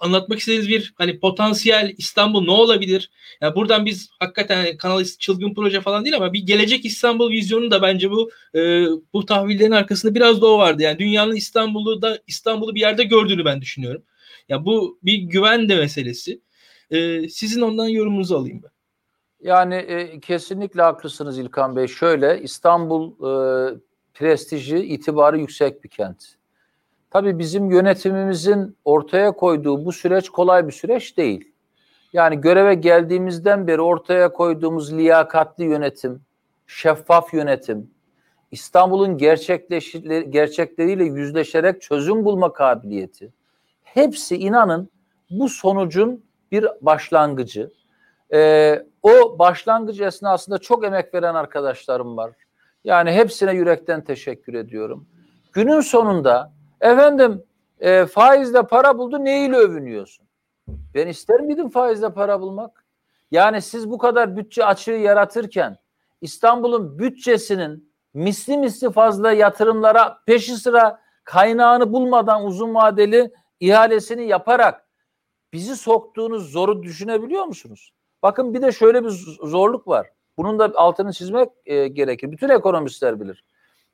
[0.01, 3.11] anlatmak istediğiniz bir hani potansiyel İstanbul ne olabilir?
[3.41, 7.71] Yani buradan biz hakikaten hani kanal çılgın proje falan değil ama bir gelecek İstanbul vizyonu
[7.71, 10.83] da bence bu e, bu tahvillerin arkasında biraz da o vardı.
[10.83, 14.03] Yani dünyanın İstanbul'u da İstanbul'u bir yerde gördüğünü ben düşünüyorum.
[14.49, 16.41] Ya yani bu bir güven de meselesi.
[16.91, 18.71] E, sizin ondan yorumunuzu alayım ben.
[19.49, 21.89] Yani e, kesinlikle haklısınız İlkan Bey.
[21.89, 23.75] Şöyle İstanbul e,
[24.15, 26.40] prestiji, itibarı yüksek bir kent.
[27.11, 31.53] Tabii bizim yönetimimizin ortaya koyduğu bu süreç kolay bir süreç değil.
[32.13, 36.23] Yani göreve geldiğimizden beri ortaya koyduğumuz liyakatli yönetim,
[36.67, 37.91] şeffaf yönetim,
[38.51, 39.19] İstanbul'un
[40.31, 43.33] gerçekleriyle yüzleşerek çözüm bulma kabiliyeti.
[43.83, 44.91] Hepsi inanın
[45.31, 47.71] bu sonucun bir başlangıcı.
[48.33, 52.31] Ee, o başlangıç esnasında çok emek veren arkadaşlarım var.
[52.85, 55.07] Yani hepsine yürekten teşekkür ediyorum.
[55.53, 57.45] Günün sonunda Efendim
[57.81, 60.27] e, faizle para buldu neyle övünüyorsun?
[60.95, 62.85] Ben ister miydim faizle para bulmak?
[63.31, 65.77] Yani siz bu kadar bütçe açığı yaratırken
[66.21, 74.87] İstanbul'un bütçesinin misli misli fazla yatırımlara peşi sıra kaynağını bulmadan uzun vadeli ihalesini yaparak
[75.53, 77.93] bizi soktuğunuz zoru düşünebiliyor musunuz?
[78.23, 79.11] Bakın bir de şöyle bir
[79.43, 80.11] zorluk var.
[80.37, 82.33] Bunun da altını çizmek e, gerekir.
[82.33, 83.45] Bütün ekonomistler bilir.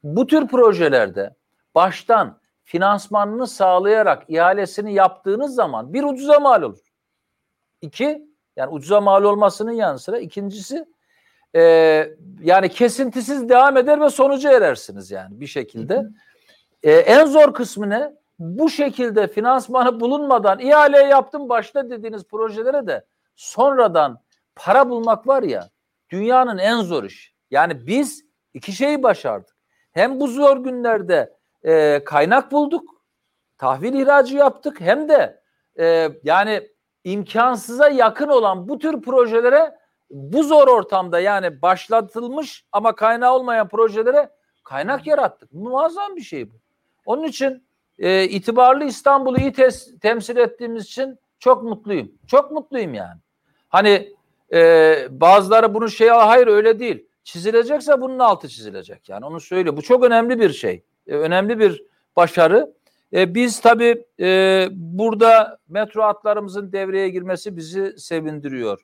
[0.03, 1.35] Bu tür projelerde
[1.75, 6.79] baştan finansmanını sağlayarak ihalesini yaptığınız zaman bir ucuza mal olur.
[7.81, 10.87] İki, yani ucuza mal olmasının yanı sıra ikincisi
[11.55, 11.63] e,
[12.41, 16.03] yani kesintisiz devam eder ve sonuca erersiniz yani bir şekilde.
[16.83, 18.13] E, en zor kısmı ne?
[18.39, 23.05] Bu şekilde finansmanı bulunmadan ihale yaptım başta dediğiniz projelere de
[23.37, 24.21] sonradan
[24.57, 25.69] para bulmak var ya
[26.11, 27.33] dünyanın en zor işi.
[27.51, 29.57] Yani biz iki şeyi başardık.
[29.93, 31.36] Hem bu zor günlerde
[31.67, 32.97] e, kaynak bulduk.
[33.59, 34.81] Tahvil ihracı yaptık.
[34.81, 35.43] Hem de
[35.79, 36.69] e, yani
[37.05, 39.79] imkansıza yakın olan bu tür projelere
[40.11, 44.31] bu zor ortamda yani başlatılmış ama kaynağı olmayan projelere
[44.65, 45.53] kaynak yarattık.
[45.53, 46.55] Muazzam bir şey bu.
[47.07, 47.67] Onun için
[47.99, 52.13] e, itibarlı İstanbul'u iyi tes- temsil ettiğimiz için çok mutluyum.
[52.27, 53.21] Çok mutluyum yani.
[53.69, 54.15] Hani
[54.53, 57.07] e, bazıları bunu şey hayır öyle değil.
[57.25, 59.09] Çizilecekse bunun altı çizilecek.
[59.09, 59.77] Yani onu söyle.
[59.77, 60.83] Bu çok önemli bir şey.
[61.07, 61.83] E, önemli bir
[62.17, 62.73] başarı.
[63.13, 68.81] E, biz tabii e, burada metro hatlarımızın devreye girmesi bizi sevindiriyor.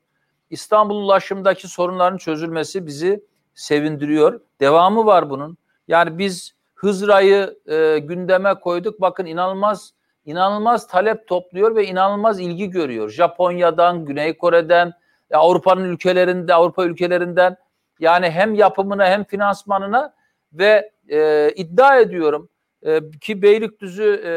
[0.49, 3.23] İstanbul ulaşımdaki sorunların çözülmesi bizi
[3.55, 4.41] sevindiriyor.
[4.59, 5.57] Devamı var bunun.
[5.87, 9.01] Yani biz Hızra'yı e, gündeme koyduk.
[9.01, 9.93] Bakın inanılmaz
[10.25, 13.09] inanılmaz talep topluyor ve inanılmaz ilgi görüyor.
[13.09, 14.93] Japonya'dan, Güney Kore'den,
[15.33, 17.57] Avrupa'nın ülkelerinde, Avrupa ülkelerinden
[17.99, 20.13] yani hem yapımına hem finansmanına
[20.53, 22.49] ve e, iddia ediyorum
[22.83, 24.33] e, ki Beylikdüzü e,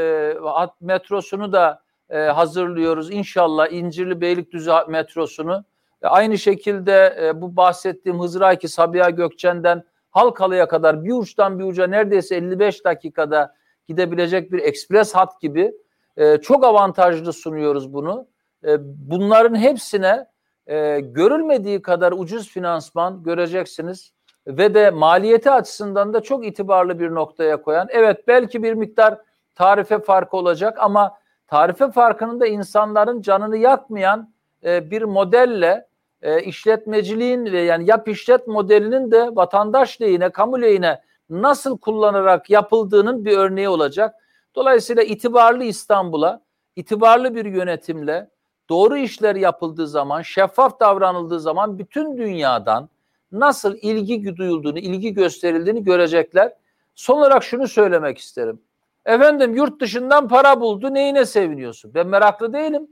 [0.80, 3.10] metrosunu da e, hazırlıyoruz.
[3.10, 5.64] İnşallah İncirli Beylikdüzü metrosunu.
[6.02, 11.86] E, aynı şekilde e, bu bahsettiğim Hızraki Sabiha Gökçen'den Halkalı'ya kadar bir uçtan bir uca
[11.86, 13.54] neredeyse 55 dakikada
[13.86, 15.72] gidebilecek bir ekspres hat gibi
[16.16, 18.28] e, çok avantajlı sunuyoruz bunu.
[18.64, 20.26] E, bunların hepsine
[20.66, 24.12] e, görülmediği kadar ucuz finansman göreceksiniz
[24.46, 27.88] ve de maliyeti açısından da çok itibarlı bir noktaya koyan.
[27.90, 29.18] Evet belki bir miktar
[29.54, 34.30] tarife farkı olacak ama tarife farkının da insanların canını yakmayan
[34.64, 35.86] e, bir modelle
[36.22, 43.24] e, işletmeciliğin ve yani yap işlet modelinin de vatandaş lehine, kamu lehine nasıl kullanarak yapıldığının
[43.24, 44.14] bir örneği olacak.
[44.54, 46.40] Dolayısıyla itibarlı İstanbul'a,
[46.76, 48.30] itibarlı bir yönetimle
[48.68, 52.88] doğru işler yapıldığı zaman, şeffaf davranıldığı zaman bütün dünyadan
[53.32, 56.52] nasıl ilgi duyulduğunu, ilgi gösterildiğini görecekler.
[56.94, 58.60] Son olarak şunu söylemek isterim.
[59.04, 61.94] Efendim yurt dışından para buldu neyine seviniyorsun?
[61.94, 62.88] Ben meraklı değilim.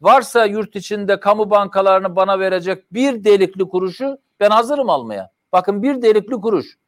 [0.00, 5.30] Varsa yurt içinde kamu bankalarını bana verecek bir delikli kuruşu ben hazırım almaya.
[5.52, 6.78] Bakın bir delikli kuruş.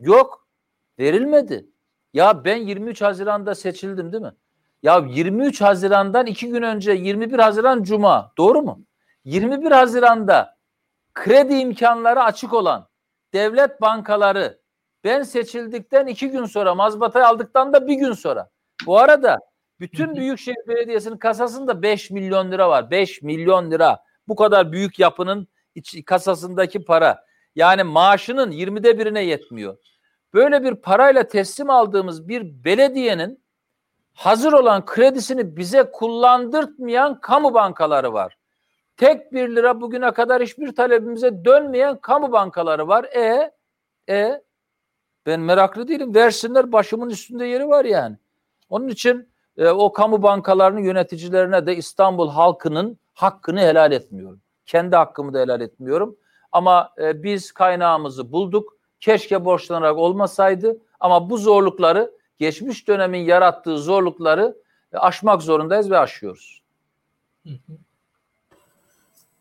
[0.00, 0.46] Yok.
[0.98, 1.66] Verilmedi.
[2.12, 4.32] Ya ben 23 Haziran'da seçildim değil mi?
[4.82, 8.32] Ya 23 Haziran'dan iki gün önce 21 Haziran Cuma.
[8.38, 8.80] Doğru mu?
[9.24, 10.53] 21 Haziran'da
[11.14, 12.88] kredi imkanları açık olan
[13.32, 14.60] devlet bankaları
[15.04, 18.50] ben seçildikten iki gün sonra mazbatayı aldıktan da bir gün sonra.
[18.86, 19.38] Bu arada
[19.80, 22.90] bütün Büyükşehir Belediyesi'nin kasasında 5 milyon lira var.
[22.90, 24.02] 5 milyon lira.
[24.28, 27.24] Bu kadar büyük yapının iç, kasasındaki para.
[27.54, 29.76] Yani maaşının 20'de birine yetmiyor.
[30.34, 33.44] Böyle bir parayla teslim aldığımız bir belediyenin
[34.14, 38.36] hazır olan kredisini bize kullandırtmayan kamu bankaları var.
[38.96, 43.04] Tek bir lira bugüne kadar hiçbir talebimize dönmeyen kamu bankaları var.
[43.04, 43.52] E
[44.08, 44.42] e
[45.26, 46.14] ben meraklı değilim.
[46.14, 48.16] Versinler başımın üstünde yeri var yani.
[48.68, 54.40] Onun için e, o kamu bankalarının yöneticilerine de İstanbul halkının hakkını helal etmiyorum.
[54.66, 56.16] Kendi hakkımı da helal etmiyorum.
[56.52, 58.76] Ama e, biz kaynağımızı bulduk.
[59.00, 64.56] Keşke borçlanarak olmasaydı ama bu zorlukları geçmiş dönemin yarattığı zorlukları
[64.92, 66.62] e, aşmak zorundayız ve aşıyoruz.
[67.46, 67.72] Hı hı.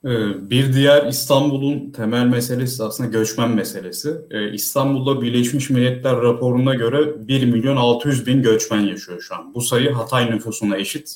[0.06, 4.16] Ee, bir diğer İstanbul'un temel meselesi aslında göçmen meselesi.
[4.32, 9.54] Ee, İstanbul'da Birleşmiş Milletler raporuna göre 1 milyon 600 bin göçmen yaşıyor şu an.
[9.54, 11.16] Bu sayı Hatay nüfusuna eşit.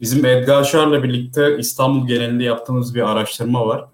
[0.00, 3.84] Bizim Edgar Şar'la birlikte İstanbul genelinde yaptığımız bir araştırma var.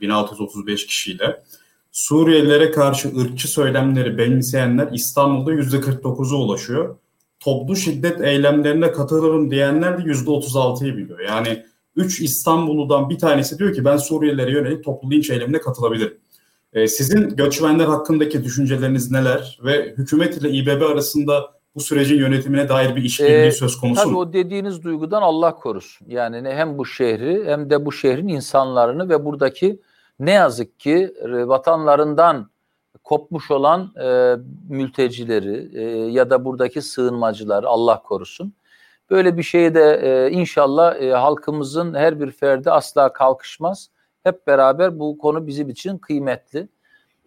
[0.00, 1.42] 1635 ee, kişiyle.
[1.92, 6.96] Suriyelilere karşı ırkçı söylemleri benimseyenler İstanbul'da %49'a ulaşıyor.
[7.40, 11.20] Toplu şiddet eylemlerine katılırım diyenler de %36'yı biliyor.
[11.20, 11.64] Yani
[11.96, 16.18] 3 İstanbulludan bir tanesi diyor ki ben Suriyelilere yönelik toplu linç eylemine katılabilirim.
[16.72, 22.96] Ee, sizin göçmenler hakkındaki düşünceleriniz neler ve hükümet ile İBB arasında bu sürecin yönetimine dair
[22.96, 24.18] bir işbirliği ee, söz konusu tabii mu?
[24.18, 26.06] o dediğiniz duygudan Allah korusun.
[26.10, 29.80] Yani hem bu şehri hem de bu şehrin insanlarını ve buradaki
[30.20, 32.50] ne yazık ki e, vatanlarından
[33.04, 34.36] kopmuş olan e,
[34.68, 38.54] mültecileri e, ya da buradaki sığınmacılar Allah korusun
[39.12, 43.90] Böyle bir şeye de e, inşallah e, halkımızın her bir ferdi asla kalkışmaz.
[44.22, 46.68] Hep beraber bu konu bizim için kıymetli.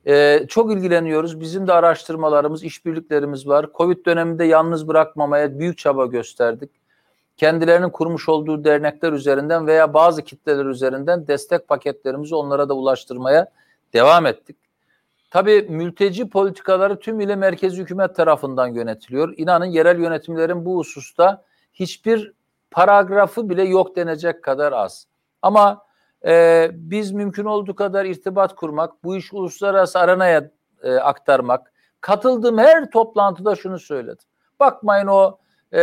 [0.07, 1.39] E, çok ilgileniyoruz.
[1.39, 3.69] Bizim de araştırmalarımız, işbirliklerimiz var.
[3.77, 6.71] Covid döneminde yalnız bırakmamaya büyük çaba gösterdik.
[7.37, 13.47] Kendilerinin kurmuş olduğu dernekler üzerinden veya bazı kitleler üzerinden destek paketlerimizi onlara da ulaştırmaya
[13.93, 14.57] devam ettik.
[15.31, 19.33] Tabii mülteci politikaları tümüyle merkezi hükümet tarafından yönetiliyor.
[19.37, 21.43] İnanın yerel yönetimlerin bu hususta
[21.75, 22.33] hiçbir
[22.71, 25.07] paragrafı bile yok denecek kadar az.
[25.41, 25.85] Ama
[26.25, 30.51] e, biz mümkün olduğu kadar irtibat kurmak, bu iş uluslararası aranaya
[30.83, 31.73] e, aktarmak.
[32.01, 34.25] Katıldığım her toplantıda şunu söyledim.
[34.59, 35.37] Bakmayın o
[35.71, 35.81] e,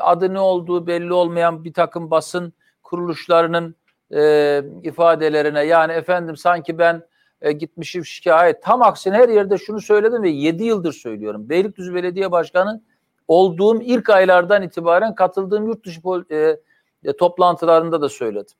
[0.00, 2.52] adı ne olduğu belli olmayan bir takım basın
[2.82, 3.76] kuruluşlarının
[4.14, 5.64] e, ifadelerine.
[5.64, 7.02] Yani efendim sanki ben
[7.40, 8.62] e, gitmişim şikayet.
[8.62, 11.48] Tam aksine her yerde şunu söyledim ve 7 yıldır söylüyorum.
[11.48, 12.82] Beylikdüzü Belediye Başkanı
[13.28, 16.00] olduğum ilk aylardan itibaren katıldığım yurt dışı
[16.30, 16.56] e,
[17.04, 18.56] e, toplantılarında da söyledim.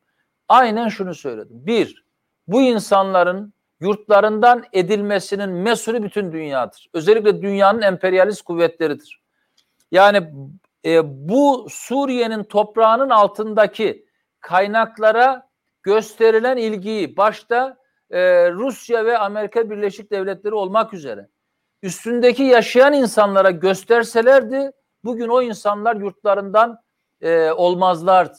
[0.48, 1.66] Aynen şunu söyledim.
[1.66, 2.04] Bir,
[2.46, 6.90] bu insanların yurtlarından edilmesinin mesulü bütün dünyadır.
[6.92, 9.22] Özellikle dünyanın emperyalist kuvvetleridir.
[9.90, 10.30] Yani
[10.84, 14.06] e, bu Suriye'nin toprağının altındaki
[14.40, 15.48] kaynaklara
[15.82, 17.76] gösterilen ilgiyi başta
[18.10, 21.28] e, Rusya ve Amerika Birleşik Devletleri olmak üzere
[21.84, 24.70] üstündeki yaşayan insanlara gösterselerdi
[25.04, 26.78] bugün o insanlar yurtlarından
[27.20, 28.38] e, olmazlardı.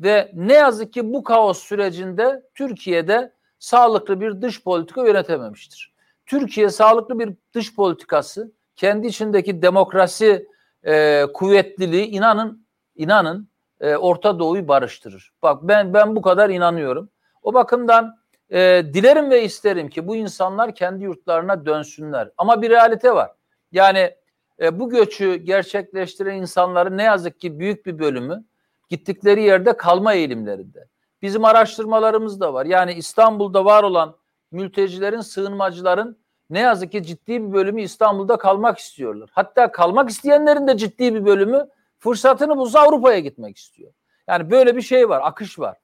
[0.00, 5.92] Ve ne yazık ki bu kaos sürecinde Türkiye'de sağlıklı bir dış politika yönetememiştir.
[6.26, 10.48] Türkiye sağlıklı bir dış politikası, kendi içindeki demokrasi
[10.84, 12.66] e, kuvvetliliği inanın
[12.96, 13.48] inanın
[13.80, 15.32] e, Orta Doğu'yu barıştırır.
[15.42, 17.08] Bak ben ben bu kadar inanıyorum.
[17.42, 18.21] O bakımdan
[18.52, 22.30] e, dilerim ve isterim ki bu insanlar kendi yurtlarına dönsünler.
[22.38, 23.30] Ama bir realite var.
[23.72, 24.14] Yani
[24.60, 28.44] e, bu göçü gerçekleştiren insanların ne yazık ki büyük bir bölümü
[28.88, 30.88] gittikleri yerde kalma eğilimlerinde.
[31.22, 32.66] Bizim araştırmalarımız da var.
[32.66, 34.16] Yani İstanbul'da var olan
[34.50, 36.18] mültecilerin, sığınmacıların
[36.50, 39.30] ne yazık ki ciddi bir bölümü İstanbul'da kalmak istiyorlar.
[39.32, 43.92] Hatta kalmak isteyenlerin de ciddi bir bölümü fırsatını bulsa Avrupa'ya gitmek istiyor.
[44.28, 45.76] Yani böyle bir şey var, akış var.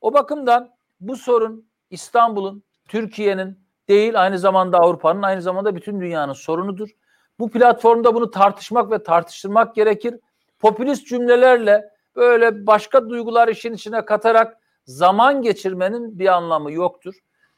[0.00, 0.70] O bakımdan
[1.00, 3.58] bu sorun İstanbul'un, Türkiye'nin
[3.88, 6.88] değil aynı zamanda Avrupa'nın, aynı zamanda bütün dünyanın sorunudur.
[7.38, 10.14] Bu platformda bunu tartışmak ve tartıştırmak gerekir.
[10.58, 17.14] Popülist cümlelerle böyle başka duygular işin içine katarak zaman geçirmenin bir anlamı yoktur.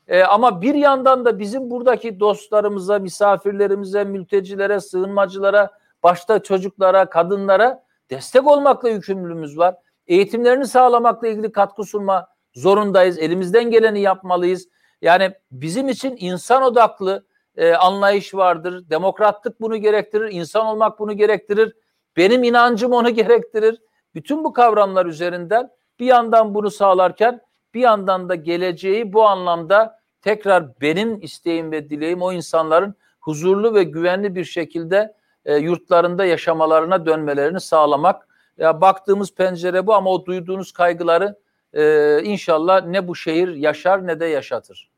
[0.09, 5.71] E, ama bir yandan da bizim buradaki dostlarımıza, misafirlerimize, mültecilere, sığınmacılara,
[6.03, 9.75] başta çocuklara, kadınlara destek olmakla yükümlülüğümüz var.
[10.07, 13.19] Eğitimlerini sağlamakla ilgili katkı sunma zorundayız.
[13.19, 14.69] Elimizden geleni yapmalıyız.
[15.03, 17.27] Yani bizim için insan odaklı
[17.57, 18.91] e, anlayış vardır.
[18.91, 20.29] Demokratlık bunu gerektirir.
[20.33, 21.77] insan olmak bunu gerektirir.
[22.17, 23.81] Benim inancım onu gerektirir.
[24.15, 27.41] Bütün bu kavramlar üzerinden bir yandan bunu sağlarken
[27.75, 33.83] bir yandan da geleceği bu anlamda tekrar benim isteğim ve dileğim o insanların huzurlu ve
[33.83, 38.29] güvenli bir şekilde e, yurtlarında yaşamalarına dönmelerini sağlamak.
[38.59, 41.37] Ya baktığımız pencere bu ama o duyduğunuz kaygıları
[41.77, 44.91] e, inşallah ne bu şehir yaşar ne de yaşatır.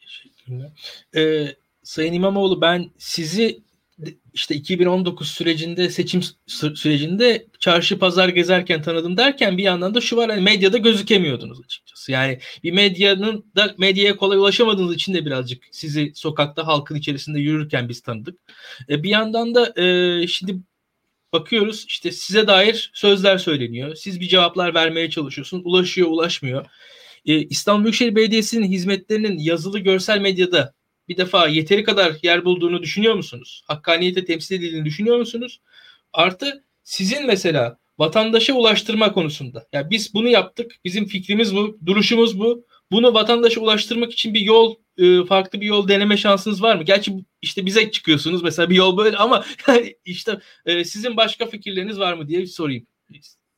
[0.00, 0.70] Teşekkürler.
[1.16, 3.62] Ee, Sayın İmamoğlu ben sizi
[4.34, 10.30] işte 2019 sürecinde seçim sürecinde çarşı pazar gezerken tanıdım derken bir yandan da şu var
[10.30, 12.12] hani medyada gözükemiyordunuz açıkçası.
[12.12, 17.88] Yani bir medyanın da medyaya kolay ulaşamadığınız için de birazcık sizi sokakta halkın içerisinde yürürken
[17.88, 18.40] biz tanıdık.
[18.88, 20.60] E, bir yandan da e, şimdi
[21.32, 23.94] bakıyoruz işte size dair sözler söyleniyor.
[23.94, 25.66] Siz bir cevaplar vermeye çalışıyorsunuz.
[25.66, 26.66] Ulaşıyor, ulaşmıyor.
[27.26, 30.74] E, İstanbul Büyükşehir Belediyesi'nin hizmetlerinin yazılı görsel medyada
[31.08, 33.62] bir defa yeteri kadar yer bulduğunu düşünüyor musunuz?
[33.66, 35.60] Hakkaniyete temsil edildiğini düşünüyor musunuz?
[36.12, 39.66] Artı sizin mesela vatandaşa ulaştırma konusunda.
[39.72, 40.72] Yani biz bunu yaptık.
[40.84, 42.66] Bizim fikrimiz bu, duruşumuz bu.
[42.92, 46.82] Bunu vatandaşa ulaştırmak için bir yol, e, farklı bir yol deneme şansınız var mı?
[46.82, 49.44] Gerçi işte bize çıkıyorsunuz mesela bir yol böyle ama
[50.04, 52.86] işte e, sizin başka fikirleriniz var mı diye bir sorayım.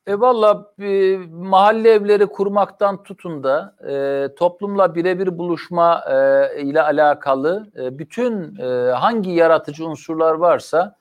[0.07, 7.71] E valla e, mahalle evleri kurmaktan tutun da e, toplumla birebir buluşma e, ile alakalı
[7.77, 10.95] e, bütün e, hangi yaratıcı unsurlar varsa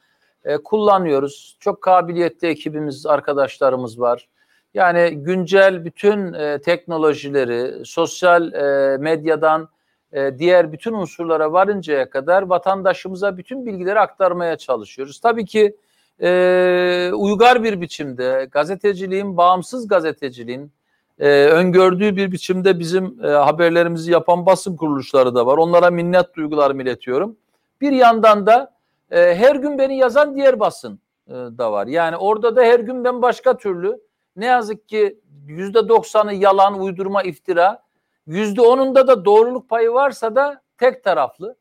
[0.45, 1.57] e, kullanıyoruz.
[1.61, 4.29] Çok kabiliyetli ekibimiz, arkadaşlarımız var.
[4.75, 9.69] Yani güncel bütün e, teknolojileri, sosyal e, medyadan
[10.13, 15.21] e, diğer bütün unsurlara varıncaya kadar vatandaşımıza bütün bilgileri aktarmaya çalışıyoruz.
[15.21, 15.77] Tabii ki
[16.23, 20.73] e, uygar bir biçimde gazeteciliğin, bağımsız gazeteciliğin
[21.19, 25.59] e, öngördüğü bir biçimde bizim e, haberlerimizi yapan basın kuruluşları da var.
[25.59, 27.37] Onlara minnet duygularımı iletiyorum.
[27.81, 28.73] Bir yandan da
[29.11, 30.99] e, her gün beni yazan diğer basın
[31.29, 31.87] e, da var.
[31.87, 34.01] Yani orada da her gün ben başka türlü
[34.37, 37.83] ne yazık ki yüzde doksanı yalan, uydurma, iftira.
[38.27, 41.57] Yüzde onunda da doğruluk payı varsa da tek taraflı.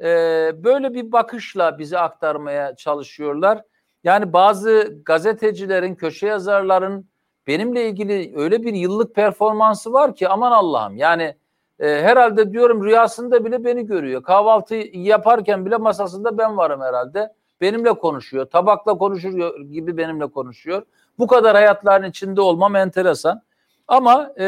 [0.00, 0.06] E,
[0.64, 3.62] böyle bir bakışla bizi aktarmaya çalışıyorlar.
[4.04, 7.06] Yani bazı gazetecilerin, köşe yazarların
[7.46, 10.96] benimle ilgili öyle bir yıllık performansı var ki aman Allah'ım.
[10.96, 11.36] Yani
[11.80, 14.22] e, herhalde diyorum rüyasında bile beni görüyor.
[14.22, 17.32] Kahvaltı yaparken bile masasında ben varım herhalde.
[17.60, 18.46] Benimle konuşuyor.
[18.46, 20.82] Tabakla konuşur gibi benimle konuşuyor.
[21.22, 23.42] Bu kadar hayatların içinde olmam enteresan.
[23.88, 24.44] Ama e,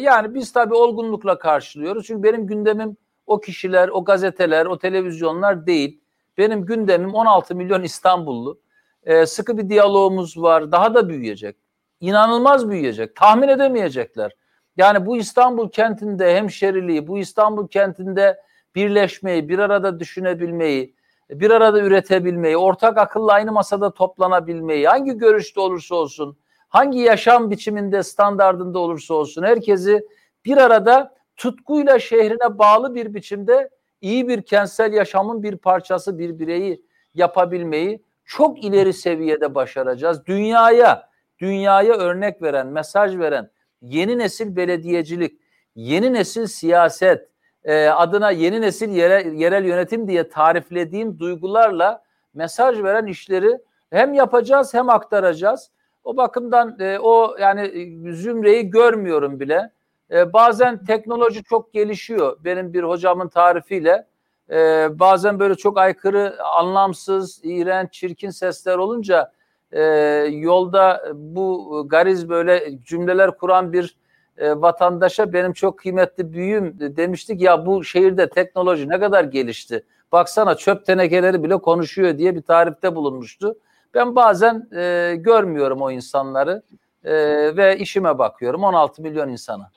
[0.00, 2.06] yani biz tabii olgunlukla karşılıyoruz.
[2.06, 2.96] Çünkü benim gündemim
[3.26, 6.00] o kişiler, o gazeteler, o televizyonlar değil.
[6.38, 8.60] Benim gündemim 16 milyon İstanbullu
[9.02, 10.72] e, sıkı bir diyalogumuz var.
[10.72, 11.56] Daha da büyüyecek.
[12.00, 13.16] İnanılmaz büyüyecek.
[13.16, 14.32] Tahmin edemeyecekler.
[14.76, 18.40] Yani bu İstanbul kentinde hemşeriliği, bu İstanbul kentinde
[18.74, 20.93] birleşmeyi, bir arada düşünebilmeyi,
[21.30, 26.36] bir arada üretebilmeyi, ortak akılla aynı masada toplanabilmeyi, hangi görüşte olursa olsun,
[26.68, 30.06] hangi yaşam biçiminde, standardında olursa olsun herkesi
[30.44, 33.70] bir arada tutkuyla şehrine bağlı bir biçimde
[34.00, 36.82] iyi bir kentsel yaşamın bir parçası, bir bireyi
[37.14, 40.26] yapabilmeyi çok ileri seviyede başaracağız.
[40.26, 43.50] Dünyaya, dünyaya örnek veren, mesaj veren
[43.82, 45.40] yeni nesil belediyecilik,
[45.74, 47.28] yeni nesil siyaset
[47.64, 52.02] e, adına yeni nesil yere, yerel yönetim diye tariflediğim duygularla
[52.34, 53.58] mesaj veren işleri
[53.90, 55.70] hem yapacağız hem aktaracağız.
[56.04, 59.70] O bakımdan e, o yani e, zümreyi görmüyorum bile.
[60.10, 62.36] E, bazen teknoloji çok gelişiyor.
[62.44, 64.06] Benim bir hocamın tarifiyle
[64.50, 69.32] e, bazen böyle çok aykırı, anlamsız, iğrenç, çirkin sesler olunca
[69.72, 69.82] e,
[70.30, 73.96] yolda bu gariz böyle cümleler kuran bir
[74.38, 79.84] e, vatandaşa benim çok kıymetli büyüğüm demiştik ya bu şehirde teknoloji ne kadar gelişti.
[80.12, 83.58] Baksana çöp tenekeleri bile konuşuyor diye bir tarifte bulunmuştu.
[83.94, 86.62] Ben bazen e, görmüyorum o insanları
[87.04, 87.14] e,
[87.56, 89.70] ve işime bakıyorum 16 milyon insana.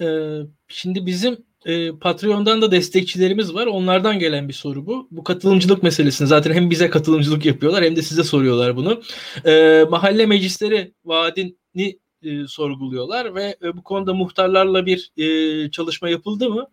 [0.00, 0.38] Ee,
[0.68, 3.66] şimdi bizim e, Patreon'dan da destekçilerimiz var.
[3.66, 5.08] Onlardan gelen bir soru bu.
[5.10, 9.02] Bu katılımcılık meselesini zaten hem bize katılımcılık yapıyorlar hem de size soruyorlar bunu.
[9.46, 16.50] E, mahalle meclisleri vaadini e, sorguluyorlar ve e, bu konuda muhtarlarla bir e, çalışma yapıldı
[16.50, 16.66] mı?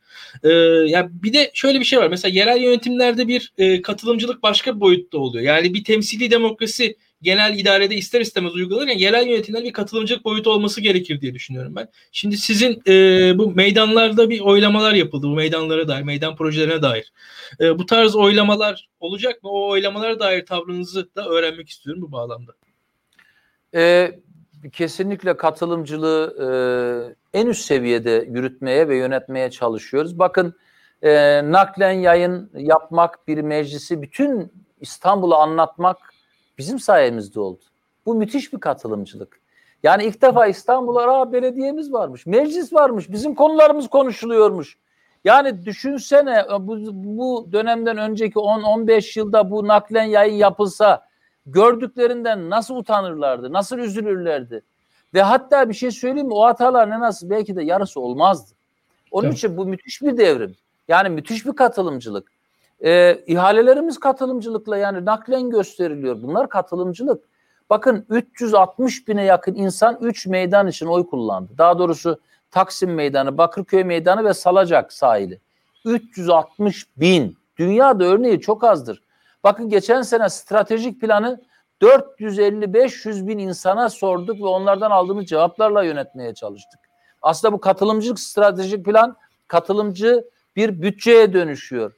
[0.43, 0.49] E,
[0.87, 2.07] ya bir de şöyle bir şey var.
[2.09, 5.43] Mesela yerel yönetimlerde bir e, katılımcılık başka bir boyutta oluyor.
[5.43, 10.81] Yani bir temsili demokrasi genel idarede ister istemez uygulanırken yerel yönetimler bir katılımcılık boyutu olması
[10.81, 11.87] gerekir diye düşünüyorum ben.
[12.11, 12.93] Şimdi sizin e,
[13.37, 15.27] bu meydanlarda bir oylamalar yapıldı.
[15.27, 17.13] Bu meydanlara dair, meydan projelerine dair.
[17.59, 19.49] E, bu tarz oylamalar olacak mı?
[19.49, 22.53] O oylamalara dair tavrınızı da öğrenmek istiyorum bu bağlamda.
[23.75, 24.11] E,
[24.73, 26.35] kesinlikle katılımcılığı
[27.33, 30.19] e, en üst seviyede yürütmeye ve yönetmeye çalışıyoruz.
[30.19, 30.55] Bakın
[31.01, 34.51] e, naklen yayın yapmak bir meclisi bütün
[34.81, 35.97] İstanbul'u anlatmak
[36.57, 37.61] bizim sayemizde oldu.
[38.05, 39.39] Bu müthiş bir katılımcılık.
[39.83, 44.77] Yani ilk defa İstanbul'a belediyemiz varmış, meclis varmış, bizim konularımız konuşuluyormuş.
[45.25, 51.07] Yani düşünsene bu, bu dönemden önceki 10-15 yılda bu naklen yayın yapılsa
[51.45, 54.61] gördüklerinden nasıl utanırlardı, nasıl üzülürlerdi.
[55.13, 56.33] Ve hatta bir şey söyleyeyim mi?
[56.33, 58.55] O hatalar ne nasıl belki de yarısı olmazdı.
[59.11, 59.37] Onun evet.
[59.37, 60.55] için bu müthiş bir devrim.
[60.87, 62.31] Yani müthiş bir katılımcılık.
[62.83, 66.21] Ee, ihalelerimiz katılımcılıkla yani naklen gösteriliyor.
[66.21, 67.23] Bunlar katılımcılık.
[67.69, 71.53] Bakın 360 bine yakın insan 3 meydan için oy kullandı.
[71.57, 72.19] Daha doğrusu
[72.51, 75.39] Taksim Meydanı, Bakırköy Meydanı ve Salacak sahili.
[75.85, 77.37] 360 bin.
[77.57, 79.01] Dünyada örneği çok azdır.
[79.45, 81.41] Bakın geçen sene stratejik planı
[81.81, 86.79] 450-500 bin insana sorduk ve onlardan aldığımız cevaplarla yönetmeye çalıştık.
[87.21, 89.15] Aslında bu katılımcılık stratejik plan
[89.47, 90.25] katılımcı
[90.55, 91.93] bir bütçeye dönüşüyor.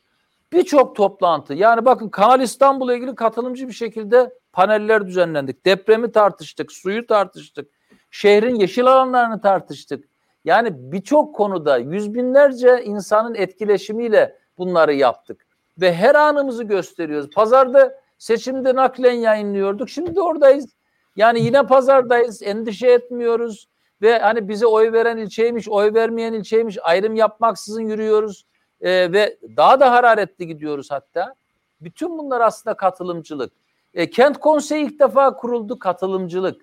[0.54, 5.66] Birçok toplantı yani bakın Kanal İstanbul'la ilgili katılımcı bir şekilde paneller düzenlendik.
[5.66, 7.70] Depremi tartıştık, suyu tartıştık,
[8.12, 10.06] şehrin yeşil alanlarını tartıştık.
[10.46, 15.47] Yani birçok konuda yüz binlerce insanın etkileşimiyle bunları yaptık
[15.82, 17.30] ve her anımızı gösteriyoruz.
[17.30, 19.90] Pazarda seçimde naklen yayınlıyorduk.
[19.90, 20.76] Şimdi de oradayız.
[21.16, 22.44] Yani yine pazardayız.
[22.44, 23.68] Endişe etmiyoruz.
[24.02, 28.46] Ve hani bize oy veren ilçeymiş, oy vermeyen ilçeymiş ayrım yapmaksızın yürüyoruz.
[28.82, 31.36] Ee, ve daha da hararetli gidiyoruz hatta.
[31.82, 33.54] Bütün bunlar aslında katılımcılık.
[33.94, 36.62] E, kent konseyi ilk defa kuruldu katılımcılık.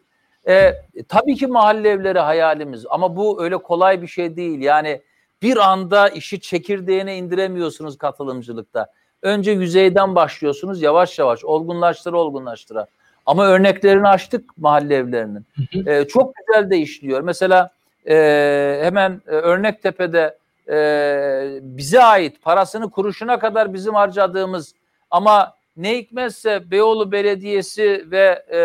[0.49, 0.73] E,
[1.09, 4.61] tabii ki mahalle evleri hayalimiz ama bu öyle kolay bir şey değil.
[4.61, 5.03] Yani
[5.43, 8.87] bir anda işi çekirdeğine indiremiyorsunuz katılımcılıkta.
[9.25, 12.87] Önce yüzeyden başlıyorsunuz yavaş yavaş olgunlaştıra olgunlaştıra.
[13.27, 15.47] Ama örneklerini açtık mahalle evlerinin.
[15.57, 15.91] Hı hı.
[15.91, 17.21] E, çok güzel de işliyor.
[17.21, 17.71] Mesela
[18.09, 24.75] e, hemen e, Örnektepe'de e, bize ait parasını kuruşuna kadar bizim harcadığımız
[25.11, 28.59] ama ne hikmetse Beyoğlu Belediyesi ve e,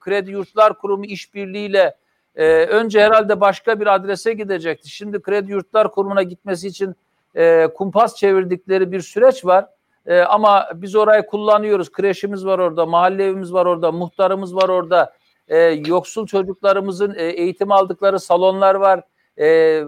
[0.00, 1.94] Kredi Yurtlar Kurumu işbirliğiyle
[2.36, 4.90] e, önce herhalde başka bir adrese gidecekti.
[4.90, 6.94] Şimdi Kredi Yurtlar Kurumu'na gitmesi için
[7.34, 9.66] e, kumpas çevirdikleri bir süreç var.
[10.06, 11.92] E, ama biz orayı kullanıyoruz.
[11.92, 15.12] Kreşimiz var orada, mahalle evimiz var orada, muhtarımız var orada.
[15.48, 19.02] E, yoksul çocuklarımızın e, eğitim aldıkları salonlar var.
[19.38, 19.82] E,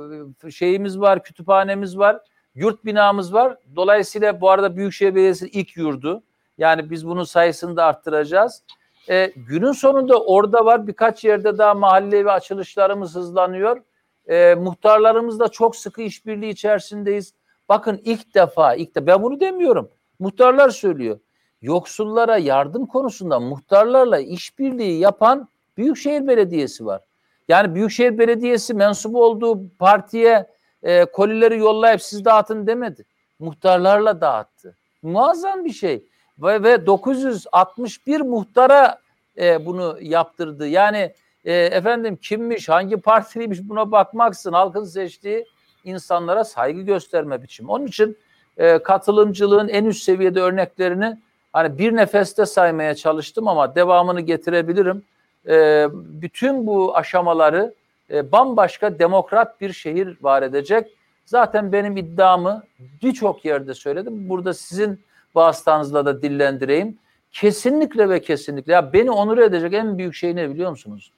[0.50, 2.18] şeyimiz var, kütüphanemiz var.
[2.54, 3.56] Yurt binamız var.
[3.76, 6.22] Dolayısıyla bu arada Büyükşehir Belediyesi ilk yurdu.
[6.58, 8.62] Yani biz bunun sayısını da arttıracağız.
[9.08, 13.82] E, günün sonunda orada var birkaç yerde daha mahalle ve açılışlarımız hızlanıyor.
[14.28, 17.34] E, muhtarlarımızla çok sıkı işbirliği içerisindeyiz.
[17.68, 19.90] Bakın ilk defa, ilk de ben bunu demiyorum.
[20.18, 21.18] Muhtarlar söylüyor.
[21.62, 27.02] Yoksullara yardım konusunda muhtarlarla işbirliği yapan Büyükşehir Belediyesi var.
[27.48, 30.46] Yani Büyükşehir Belediyesi mensubu olduğu partiye
[30.82, 33.04] e, kolileri yollayıp siz dağıtın demedi.
[33.38, 34.76] Muhtarlarla dağıttı.
[35.02, 36.04] Muazzam bir şey.
[36.38, 39.00] Ve, ve 961 muhtara
[39.38, 40.66] e, bunu yaptırdı.
[40.66, 41.14] Yani
[41.44, 45.46] e, efendim kimmiş, hangi partiliymiş buna bakmaksın halkın seçtiği
[45.84, 47.70] insanlara saygı gösterme biçimi.
[47.70, 48.18] Onun için
[48.58, 51.18] e, katılımcılığın en üst seviyede örneklerini
[51.52, 55.02] hani bir nefeste saymaya çalıştım ama devamını getirebilirim.
[55.48, 57.74] E, bütün bu aşamaları
[58.10, 60.86] e, bambaşka demokrat bir şehir var edecek.
[61.24, 62.62] Zaten benim iddiamı
[63.02, 64.28] birçok yerde söyledim.
[64.28, 65.00] Burada sizin
[65.34, 66.98] vasıtanızla da dillendireyim.
[67.32, 71.12] Kesinlikle ve kesinlikle ya beni onur edecek en büyük şey ne biliyor musunuz?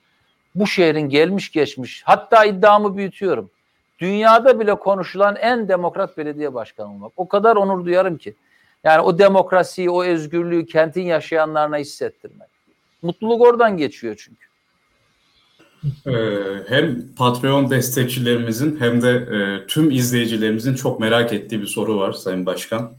[0.54, 3.50] Bu şehrin gelmiş geçmiş hatta iddiamı büyütüyorum.
[3.98, 7.12] Dünyada bile konuşulan en demokrat belediye başkanı olmak.
[7.16, 8.34] O kadar onur duyarım ki.
[8.84, 12.48] Yani o demokrasiyi, o özgürlüğü kentin yaşayanlarına hissettirmek.
[13.02, 14.48] Mutluluk oradan geçiyor çünkü.
[16.06, 16.12] Ee,
[16.68, 22.46] hem Patreon destekçilerimizin hem de e, tüm izleyicilerimizin çok merak ettiği bir soru var Sayın
[22.46, 22.92] Başkan.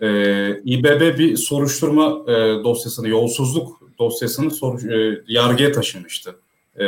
[0.00, 4.52] Ee, İBB bir soruşturma e, dosyasını, yolsuzluk dosyasını
[4.94, 6.36] e, yargıya taşımıştı.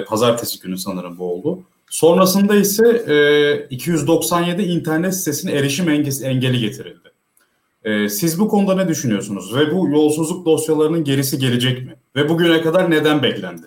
[0.06, 1.62] Pazartesi günü sanırım bu oldu.
[1.90, 5.88] Sonrasında ise e, 297 internet sitesine erişim
[6.24, 7.08] engeli getirildi.
[7.84, 9.56] E, siz bu konuda ne düşünüyorsunuz?
[9.56, 11.94] Ve bu yolsuzluk dosyalarının gerisi gelecek mi?
[12.16, 13.66] Ve bugüne kadar neden beklendi?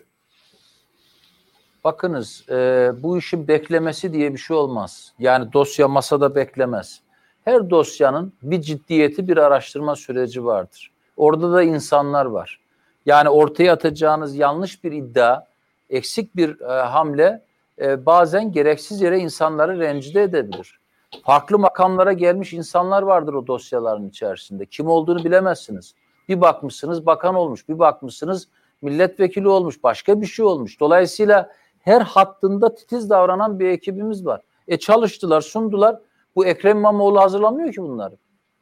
[1.83, 5.13] Bakınız e, bu işin beklemesi diye bir şey olmaz.
[5.19, 6.99] Yani dosya masada beklemez.
[7.45, 10.91] Her dosyanın bir ciddiyeti, bir araştırma süreci vardır.
[11.17, 12.59] Orada da insanlar var.
[13.05, 15.43] Yani ortaya atacağınız yanlış bir iddia,
[15.89, 17.41] eksik bir e, hamle
[17.81, 20.79] e, bazen gereksiz yere insanları rencide edebilir.
[21.23, 24.65] Farklı makamlara gelmiş insanlar vardır o dosyaların içerisinde.
[24.65, 25.95] Kim olduğunu bilemezsiniz.
[26.29, 28.47] Bir bakmışsınız bakan olmuş, bir bakmışsınız
[28.81, 30.79] milletvekili olmuş, başka bir şey olmuş.
[30.79, 34.41] Dolayısıyla her hattında titiz davranan bir ekibimiz var.
[34.67, 35.99] E çalıştılar, sundular.
[36.35, 38.17] Bu Ekrem İmamoğlu hazırlamıyor ki bunları.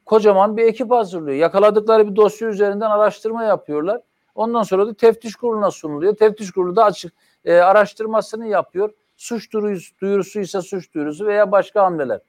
[0.06, 1.36] Kocaman bir ekip hazırlıyor.
[1.36, 4.00] Yakaladıkları bir dosya üzerinden araştırma yapıyorlar.
[4.34, 6.16] Ondan sonra da teftiş kuruluna sunuluyor.
[6.16, 7.12] Teftiş kurulu da açık
[7.44, 8.90] e, araştırmasını yapıyor.
[9.20, 9.52] Suç
[10.00, 12.20] duyurusu, ise suç duyurusu veya başka hamleler.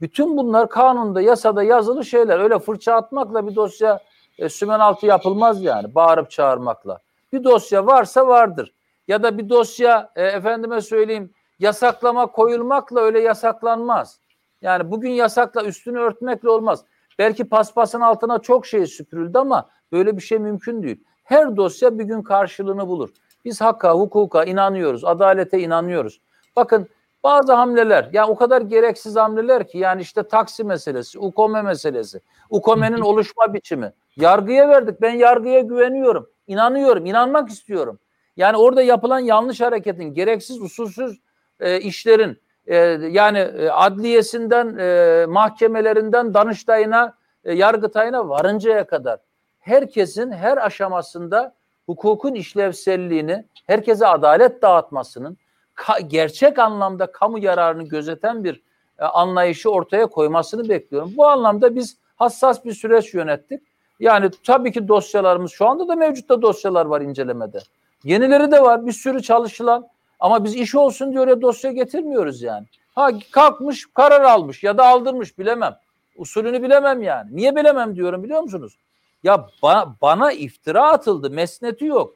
[0.00, 2.38] Bütün bunlar kanunda, yasada yazılı şeyler.
[2.38, 4.00] Öyle fırça atmakla bir dosya
[4.38, 5.94] e, sümen altı yapılmaz yani.
[5.94, 6.98] Bağırıp çağırmakla.
[7.32, 8.72] Bir dosya varsa vardır.
[9.08, 14.20] Ya da bir dosya e, efendime söyleyeyim yasaklama koyulmakla öyle yasaklanmaz.
[14.62, 16.84] Yani bugün yasakla üstünü örtmekle olmaz.
[17.18, 21.04] Belki paspasın altına çok şey süpürüldü ama böyle bir şey mümkün değil.
[21.24, 23.10] Her dosya bir gün karşılığını bulur.
[23.44, 26.20] Biz hakka, hukuka inanıyoruz, adalete inanıyoruz.
[26.56, 26.88] Bakın
[27.24, 33.00] bazı hamleler yani o kadar gereksiz hamleler ki yani işte taksi meselesi, ukome meselesi, ukomenin
[33.00, 33.92] oluşma biçimi.
[34.16, 35.00] Yargıya verdik.
[35.00, 36.30] Ben yargıya güveniyorum.
[36.46, 37.98] inanıyorum, inanmak istiyorum.
[38.36, 41.20] Yani orada yapılan yanlış hareketin, gereksiz usulsüz
[41.60, 42.76] e, işlerin e,
[43.10, 49.18] yani e, adliyesinden, e, mahkemelerinden, danıştayına, e, yargıtayına varıncaya kadar
[49.60, 51.54] herkesin her aşamasında
[51.86, 55.38] hukukun işlevselliğini, herkese adalet dağıtmasının,
[55.76, 58.62] ka- gerçek anlamda kamu yararını gözeten bir
[58.98, 61.12] e, anlayışı ortaya koymasını bekliyorum.
[61.16, 63.60] Bu anlamda biz hassas bir süreç yönettik.
[64.00, 67.58] Yani tabii ki dosyalarımız şu anda da mevcutta dosyalar var incelemede.
[68.04, 69.88] Yenileri de var bir sürü çalışılan
[70.20, 72.66] ama biz iş olsun diye oraya dosya getirmiyoruz yani.
[72.94, 75.76] Ha kalkmış karar almış ya da aldırmış bilemem.
[76.16, 77.36] Usulünü bilemem yani.
[77.36, 78.76] Niye bilemem diyorum biliyor musunuz?
[79.22, 81.30] Ya bana, bana iftira atıldı.
[81.30, 82.14] Mesneti yok.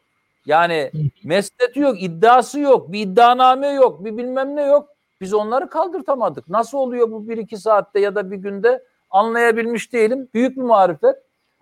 [0.51, 0.91] Yani
[1.25, 4.89] mesneti yok, iddiası yok, bir iddianame yok, bir bilmem ne yok.
[5.21, 6.49] Biz onları kaldırtamadık.
[6.49, 10.29] Nasıl oluyor bu bir iki saatte ya da bir günde anlayabilmiş değilim.
[10.35, 11.17] Büyük bir marifet.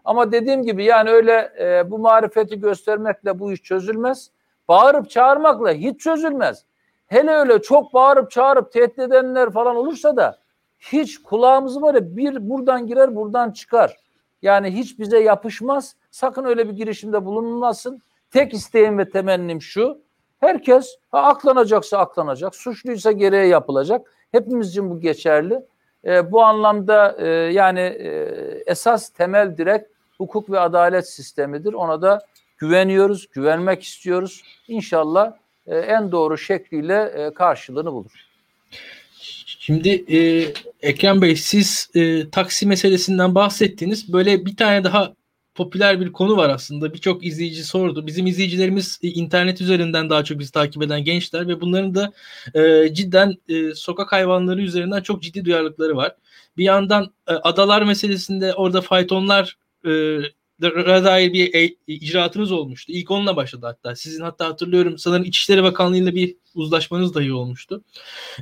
[0.04, 4.30] Ama dediğim gibi yani öyle e, bu marifeti göstermekle bu iş çözülmez.
[4.68, 6.64] Bağırıp çağırmakla hiç çözülmez.
[7.06, 10.38] Hele öyle çok bağırıp çağırıp tehdit edenler falan olursa da
[10.78, 13.96] hiç kulağımız var ya bir buradan girer buradan çıkar.
[14.42, 15.96] Yani hiç bize yapışmaz.
[16.10, 18.02] Sakın öyle bir girişimde bulunmasın.
[18.30, 19.98] Tek isteğim ve temennim şu.
[20.40, 24.14] Herkes ha, aklanacaksa aklanacak, suçluysa gereğe yapılacak.
[24.32, 25.60] Hepimiz için bu geçerli.
[26.04, 28.10] E, bu anlamda e, yani e,
[28.66, 29.86] esas temel direk
[30.18, 31.72] hukuk ve adalet sistemidir.
[31.72, 32.26] Ona da
[32.58, 34.42] güveniyoruz, güvenmek istiyoruz.
[34.68, 35.32] İnşallah
[35.66, 38.28] e, en doğru şekliyle e, karşılığını bulur.
[39.68, 40.52] Şimdi e,
[40.82, 44.12] Ekrem Bey siz e, taksi meselesinden bahsettiniz.
[44.12, 45.12] Böyle bir tane daha
[45.58, 46.94] popüler bir konu var aslında.
[46.94, 48.06] Birçok izleyici sordu.
[48.06, 52.12] Bizim izleyicilerimiz e, internet üzerinden daha çok bizi takip eden gençler ve bunların da
[52.54, 56.14] e, cidden e, sokak hayvanları üzerinden çok ciddi duyarlılıkları var.
[56.56, 59.56] Bir yandan e, adalar meselesinde orada faytonlar
[59.86, 60.18] e,
[60.62, 62.92] dair bir e, icraatınız olmuştu.
[62.92, 63.96] İlk onunla başladı hatta.
[63.96, 67.84] Sizin hatta hatırlıyorum sanırım İçişleri Bakanlığı'yla bir uzlaşmanız dahi olmuştu.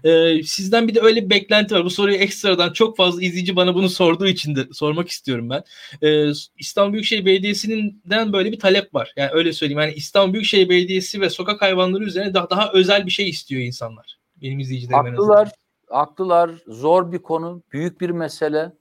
[0.05, 1.85] Ee, sizden bir de öyle bir beklenti var.
[1.85, 5.63] Bu soruyu ekstradan çok fazla izleyici bana bunu sorduğu için de sormak istiyorum ben.
[6.03, 9.13] Ee, İstanbul Büyükşehir Belediyesi'nden böyle bir talep var.
[9.17, 9.81] Yani öyle söyleyeyim.
[9.81, 14.19] Yani İstanbul Büyükşehir Belediyesi ve sokak hayvanları üzerine daha, daha özel bir şey istiyor insanlar.
[14.43, 15.51] Benim izleyicilerim Haklılar.
[15.89, 16.51] Haklılar.
[16.69, 17.63] Zor bir konu.
[17.73, 18.73] Büyük bir mesele.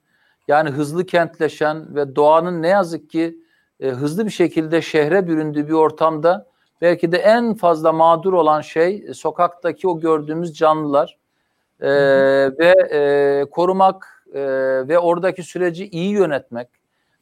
[0.48, 3.38] Yani hızlı kentleşen ve doğanın ne yazık ki
[3.80, 6.46] e, hızlı bir şekilde şehre büründüğü bir ortamda
[6.80, 11.18] belki de en fazla mağdur olan şey e, sokaktaki o gördüğümüz canlılar
[11.80, 11.90] e,
[12.58, 14.42] ve e, korumak e,
[14.88, 16.68] ve oradaki süreci iyi yönetmek,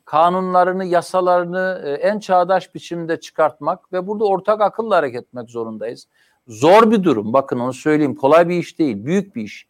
[0.04, 6.08] kanunlarını, yasalarını e, en çağdaş biçimde çıkartmak ve burada ortak akılla hareket etmek zorundayız.
[6.48, 7.32] Zor bir durum.
[7.32, 8.14] Bakın onu söyleyeyim.
[8.14, 9.04] Kolay bir iş değil.
[9.04, 9.68] Büyük bir iş.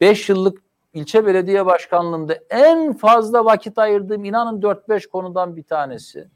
[0.00, 6.28] Beş yıllık ilçe belediye başkanlığında en fazla vakit ayırdığım inanın 4-5 konudan bir tanesi.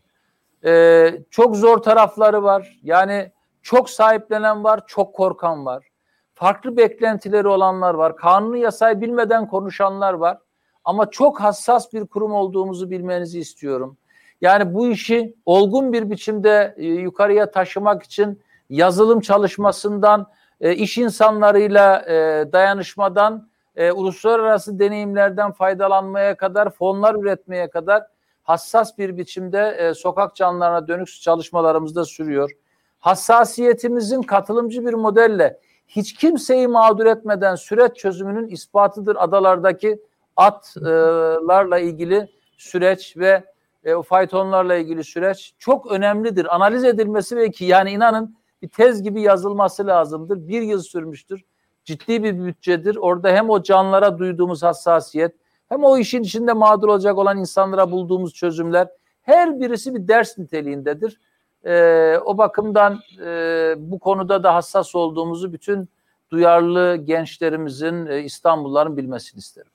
[0.64, 2.78] Ee, çok zor tarafları var.
[2.82, 3.32] Yani
[3.62, 5.86] çok sahiplenen var, çok korkan var.
[6.34, 8.16] Farklı beklentileri olanlar var.
[8.16, 10.38] Kanunu yasayı bilmeden konuşanlar var.
[10.84, 13.96] Ama çok hassas bir kurum olduğumuzu bilmenizi istiyorum.
[14.40, 20.26] Yani bu işi olgun bir biçimde e, yukarıya taşımak için yazılım çalışmasından,
[20.61, 22.12] e, iş insanlarıyla e,
[22.52, 28.03] dayanışmadan, e, uluslararası deneyimlerden faydalanmaya kadar, fonlar üretmeye kadar
[28.43, 32.51] hassas bir biçimde e, sokak canlılarına dönük çalışmalarımızda sürüyor.
[32.99, 40.01] Hassasiyetimizin katılımcı bir modelle hiç kimseyi mağdur etmeden süreç çözümünün ispatıdır adalardaki
[40.37, 43.45] atlarla ilgili süreç ve
[43.85, 46.55] e, o faytonlarla ilgili süreç çok önemlidir.
[46.55, 50.49] Analiz edilmesi ve ki yani inanın bir tez gibi yazılması lazımdır.
[50.49, 51.45] Bir yıl sürmüştür.
[51.85, 52.97] Ciddi bir bütçedir.
[52.97, 55.35] Orada hem o canlara duyduğumuz hassasiyet
[55.68, 58.89] hem o işin içinde mağdur olacak olan insanlara bulduğumuz çözümler
[59.22, 61.18] her birisi bir ders niteliğindedir.
[61.64, 65.89] Ee, o bakımdan e, bu konuda da hassas olduğumuzu bütün
[66.30, 69.70] duyarlı gençlerimizin, e, İstanbulluların bilmesini isterim.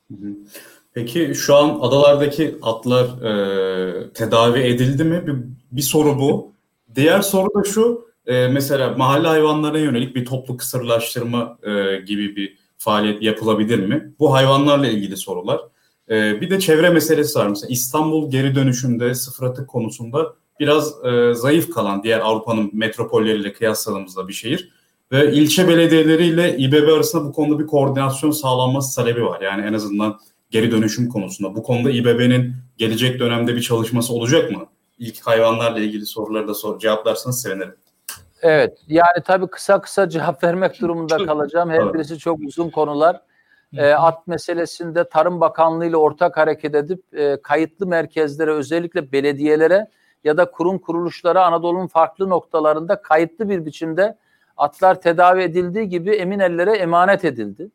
[0.93, 5.27] Peki şu an adalardaki atlar e, tedavi edildi mi?
[5.27, 5.35] Bir,
[5.71, 6.51] bir soru bu.
[6.95, 12.57] Diğer soru da şu, e, mesela mahalle hayvanlarına yönelik bir toplu kısırlaştırma e, gibi bir
[12.77, 14.13] faaliyet yapılabilir mi?
[14.19, 15.59] Bu hayvanlarla ilgili sorular.
[16.09, 17.47] E, bir de çevre meselesi var.
[17.47, 24.27] Mesela İstanbul geri dönüşümde sıfır atık konusunda biraz e, zayıf kalan diğer Avrupa'nın metropolleriyle kıyasladığımızda
[24.27, 24.69] bir şehir.
[25.11, 29.41] Ve ilçe belediyeleriyle İBB arasında bu konuda bir koordinasyon sağlanması talebi var.
[29.41, 30.19] Yani en azından
[30.49, 31.55] geri dönüşüm konusunda.
[31.55, 34.65] Bu konuda İBB'nin gelecek dönemde bir çalışması olacak mı?
[34.99, 37.75] İlk hayvanlarla ilgili soruları da sor, cevaplarsanız sevinirim.
[38.41, 41.69] Evet yani tabii kısa kısa cevap vermek durumunda kalacağım.
[41.69, 43.21] Her birisi çok uzun konular.
[43.77, 49.87] E, at meselesinde Tarım Bakanlığı ile ortak hareket edip e, kayıtlı merkezlere özellikle belediyelere
[50.23, 54.17] ya da kurum kuruluşlara Anadolu'nun farklı noktalarında kayıtlı bir biçimde
[54.57, 57.69] atlar tedavi edildiği gibi emin ellere emanet edildi.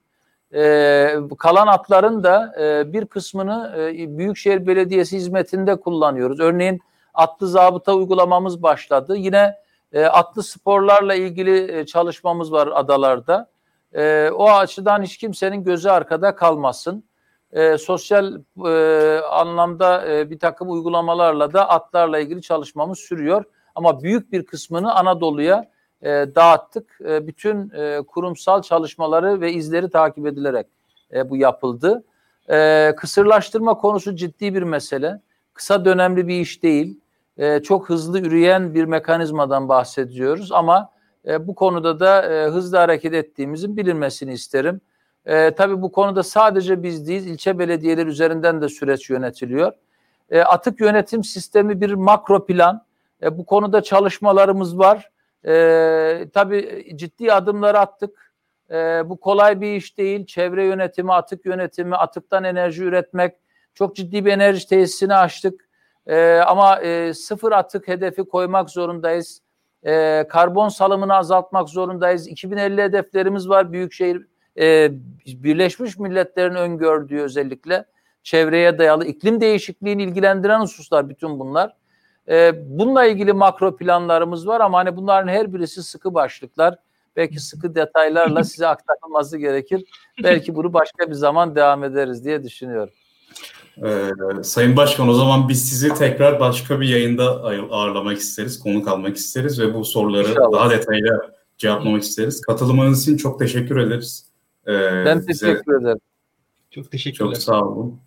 [0.54, 6.40] Ee, kalan atların da e, bir kısmını e, Büyükşehir Belediyesi hizmetinde kullanıyoruz.
[6.40, 6.80] Örneğin
[7.14, 9.16] atlı zabıta uygulamamız başladı.
[9.16, 9.54] Yine
[9.94, 13.50] e, atlı sporlarla ilgili e, çalışmamız var adalarda.
[13.94, 17.04] E, o açıdan hiç kimsenin gözü arkada kalmasın.
[17.52, 23.44] E, sosyal e, anlamda e, bir takım uygulamalarla da atlarla ilgili çalışmamız sürüyor.
[23.74, 25.70] Ama büyük bir kısmını Anadolu'ya
[26.02, 26.98] e, dağıttık.
[27.04, 30.66] E, bütün e, kurumsal çalışmaları ve izleri takip edilerek
[31.12, 32.04] e, bu yapıldı.
[32.50, 35.20] E, kısırlaştırma konusu ciddi bir mesele.
[35.54, 37.00] Kısa dönemli bir iş değil.
[37.38, 40.90] E, çok hızlı üreyen bir mekanizmadan bahsediyoruz ama
[41.26, 44.80] e, bu konuda da e, hızlı hareket ettiğimizin bilinmesini isterim.
[45.26, 49.72] E, tabii bu konuda sadece biz değil, ilçe belediyeler üzerinden de süreç yönetiliyor.
[50.30, 52.84] E, atık yönetim sistemi bir makro plan.
[53.22, 55.10] E, bu konuda çalışmalarımız var.
[55.46, 58.32] E, tabii ciddi adımlar attık.
[58.70, 60.26] E, bu kolay bir iş değil.
[60.26, 63.34] Çevre yönetimi, atık yönetimi, atıktan enerji üretmek.
[63.74, 65.68] Çok ciddi bir enerji tesisini açtık.
[66.06, 69.40] E, ama e, sıfır atık hedefi koymak zorundayız.
[69.86, 72.28] E, karbon salımını azaltmak zorundayız.
[72.28, 73.72] 2050 hedeflerimiz var.
[73.72, 74.26] Büyükşehir
[74.58, 74.90] e,
[75.26, 77.84] Birleşmiş Milletler'in öngördüğü özellikle
[78.22, 81.76] çevreye dayalı iklim değişikliğini ilgilendiren hususlar bütün bunlar.
[82.28, 86.78] E, bununla ilgili makro planlarımız var ama hani bunların her birisi sıkı başlıklar.
[87.16, 89.84] Belki sıkı detaylarla size aktarılması gerekir.
[90.22, 92.94] Belki bunu başka bir zaman devam ederiz diye düşünüyorum.
[93.82, 94.10] Ee,
[94.42, 97.24] Sayın Başkan o zaman biz sizi tekrar başka bir yayında
[97.70, 100.52] ağırlamak isteriz, konuk almak isteriz ve bu soruları İnşallah.
[100.52, 102.40] daha detaylı cevaplamak isteriz.
[102.40, 104.26] Katılımınız için çok teşekkür ederiz.
[104.66, 104.72] Ee,
[105.04, 106.00] ben teşekkür ederim.
[106.70, 107.34] Çok teşekkürler.
[107.34, 108.00] Çok sağ olun.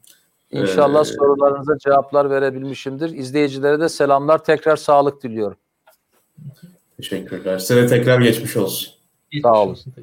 [0.52, 3.10] İnşallah ee, sorularınıza cevaplar verebilmişimdir.
[3.10, 4.44] İzleyicilere de selamlar.
[4.44, 5.58] Tekrar sağlık diliyorum.
[6.98, 7.60] Teşekkürler.
[7.60, 8.94] Size de tekrar geçmiş olsun.
[9.32, 9.72] Geçmiş Sağ olun.
[9.72, 9.94] Olsun.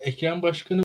[0.00, 0.78] Ekrem Başkanı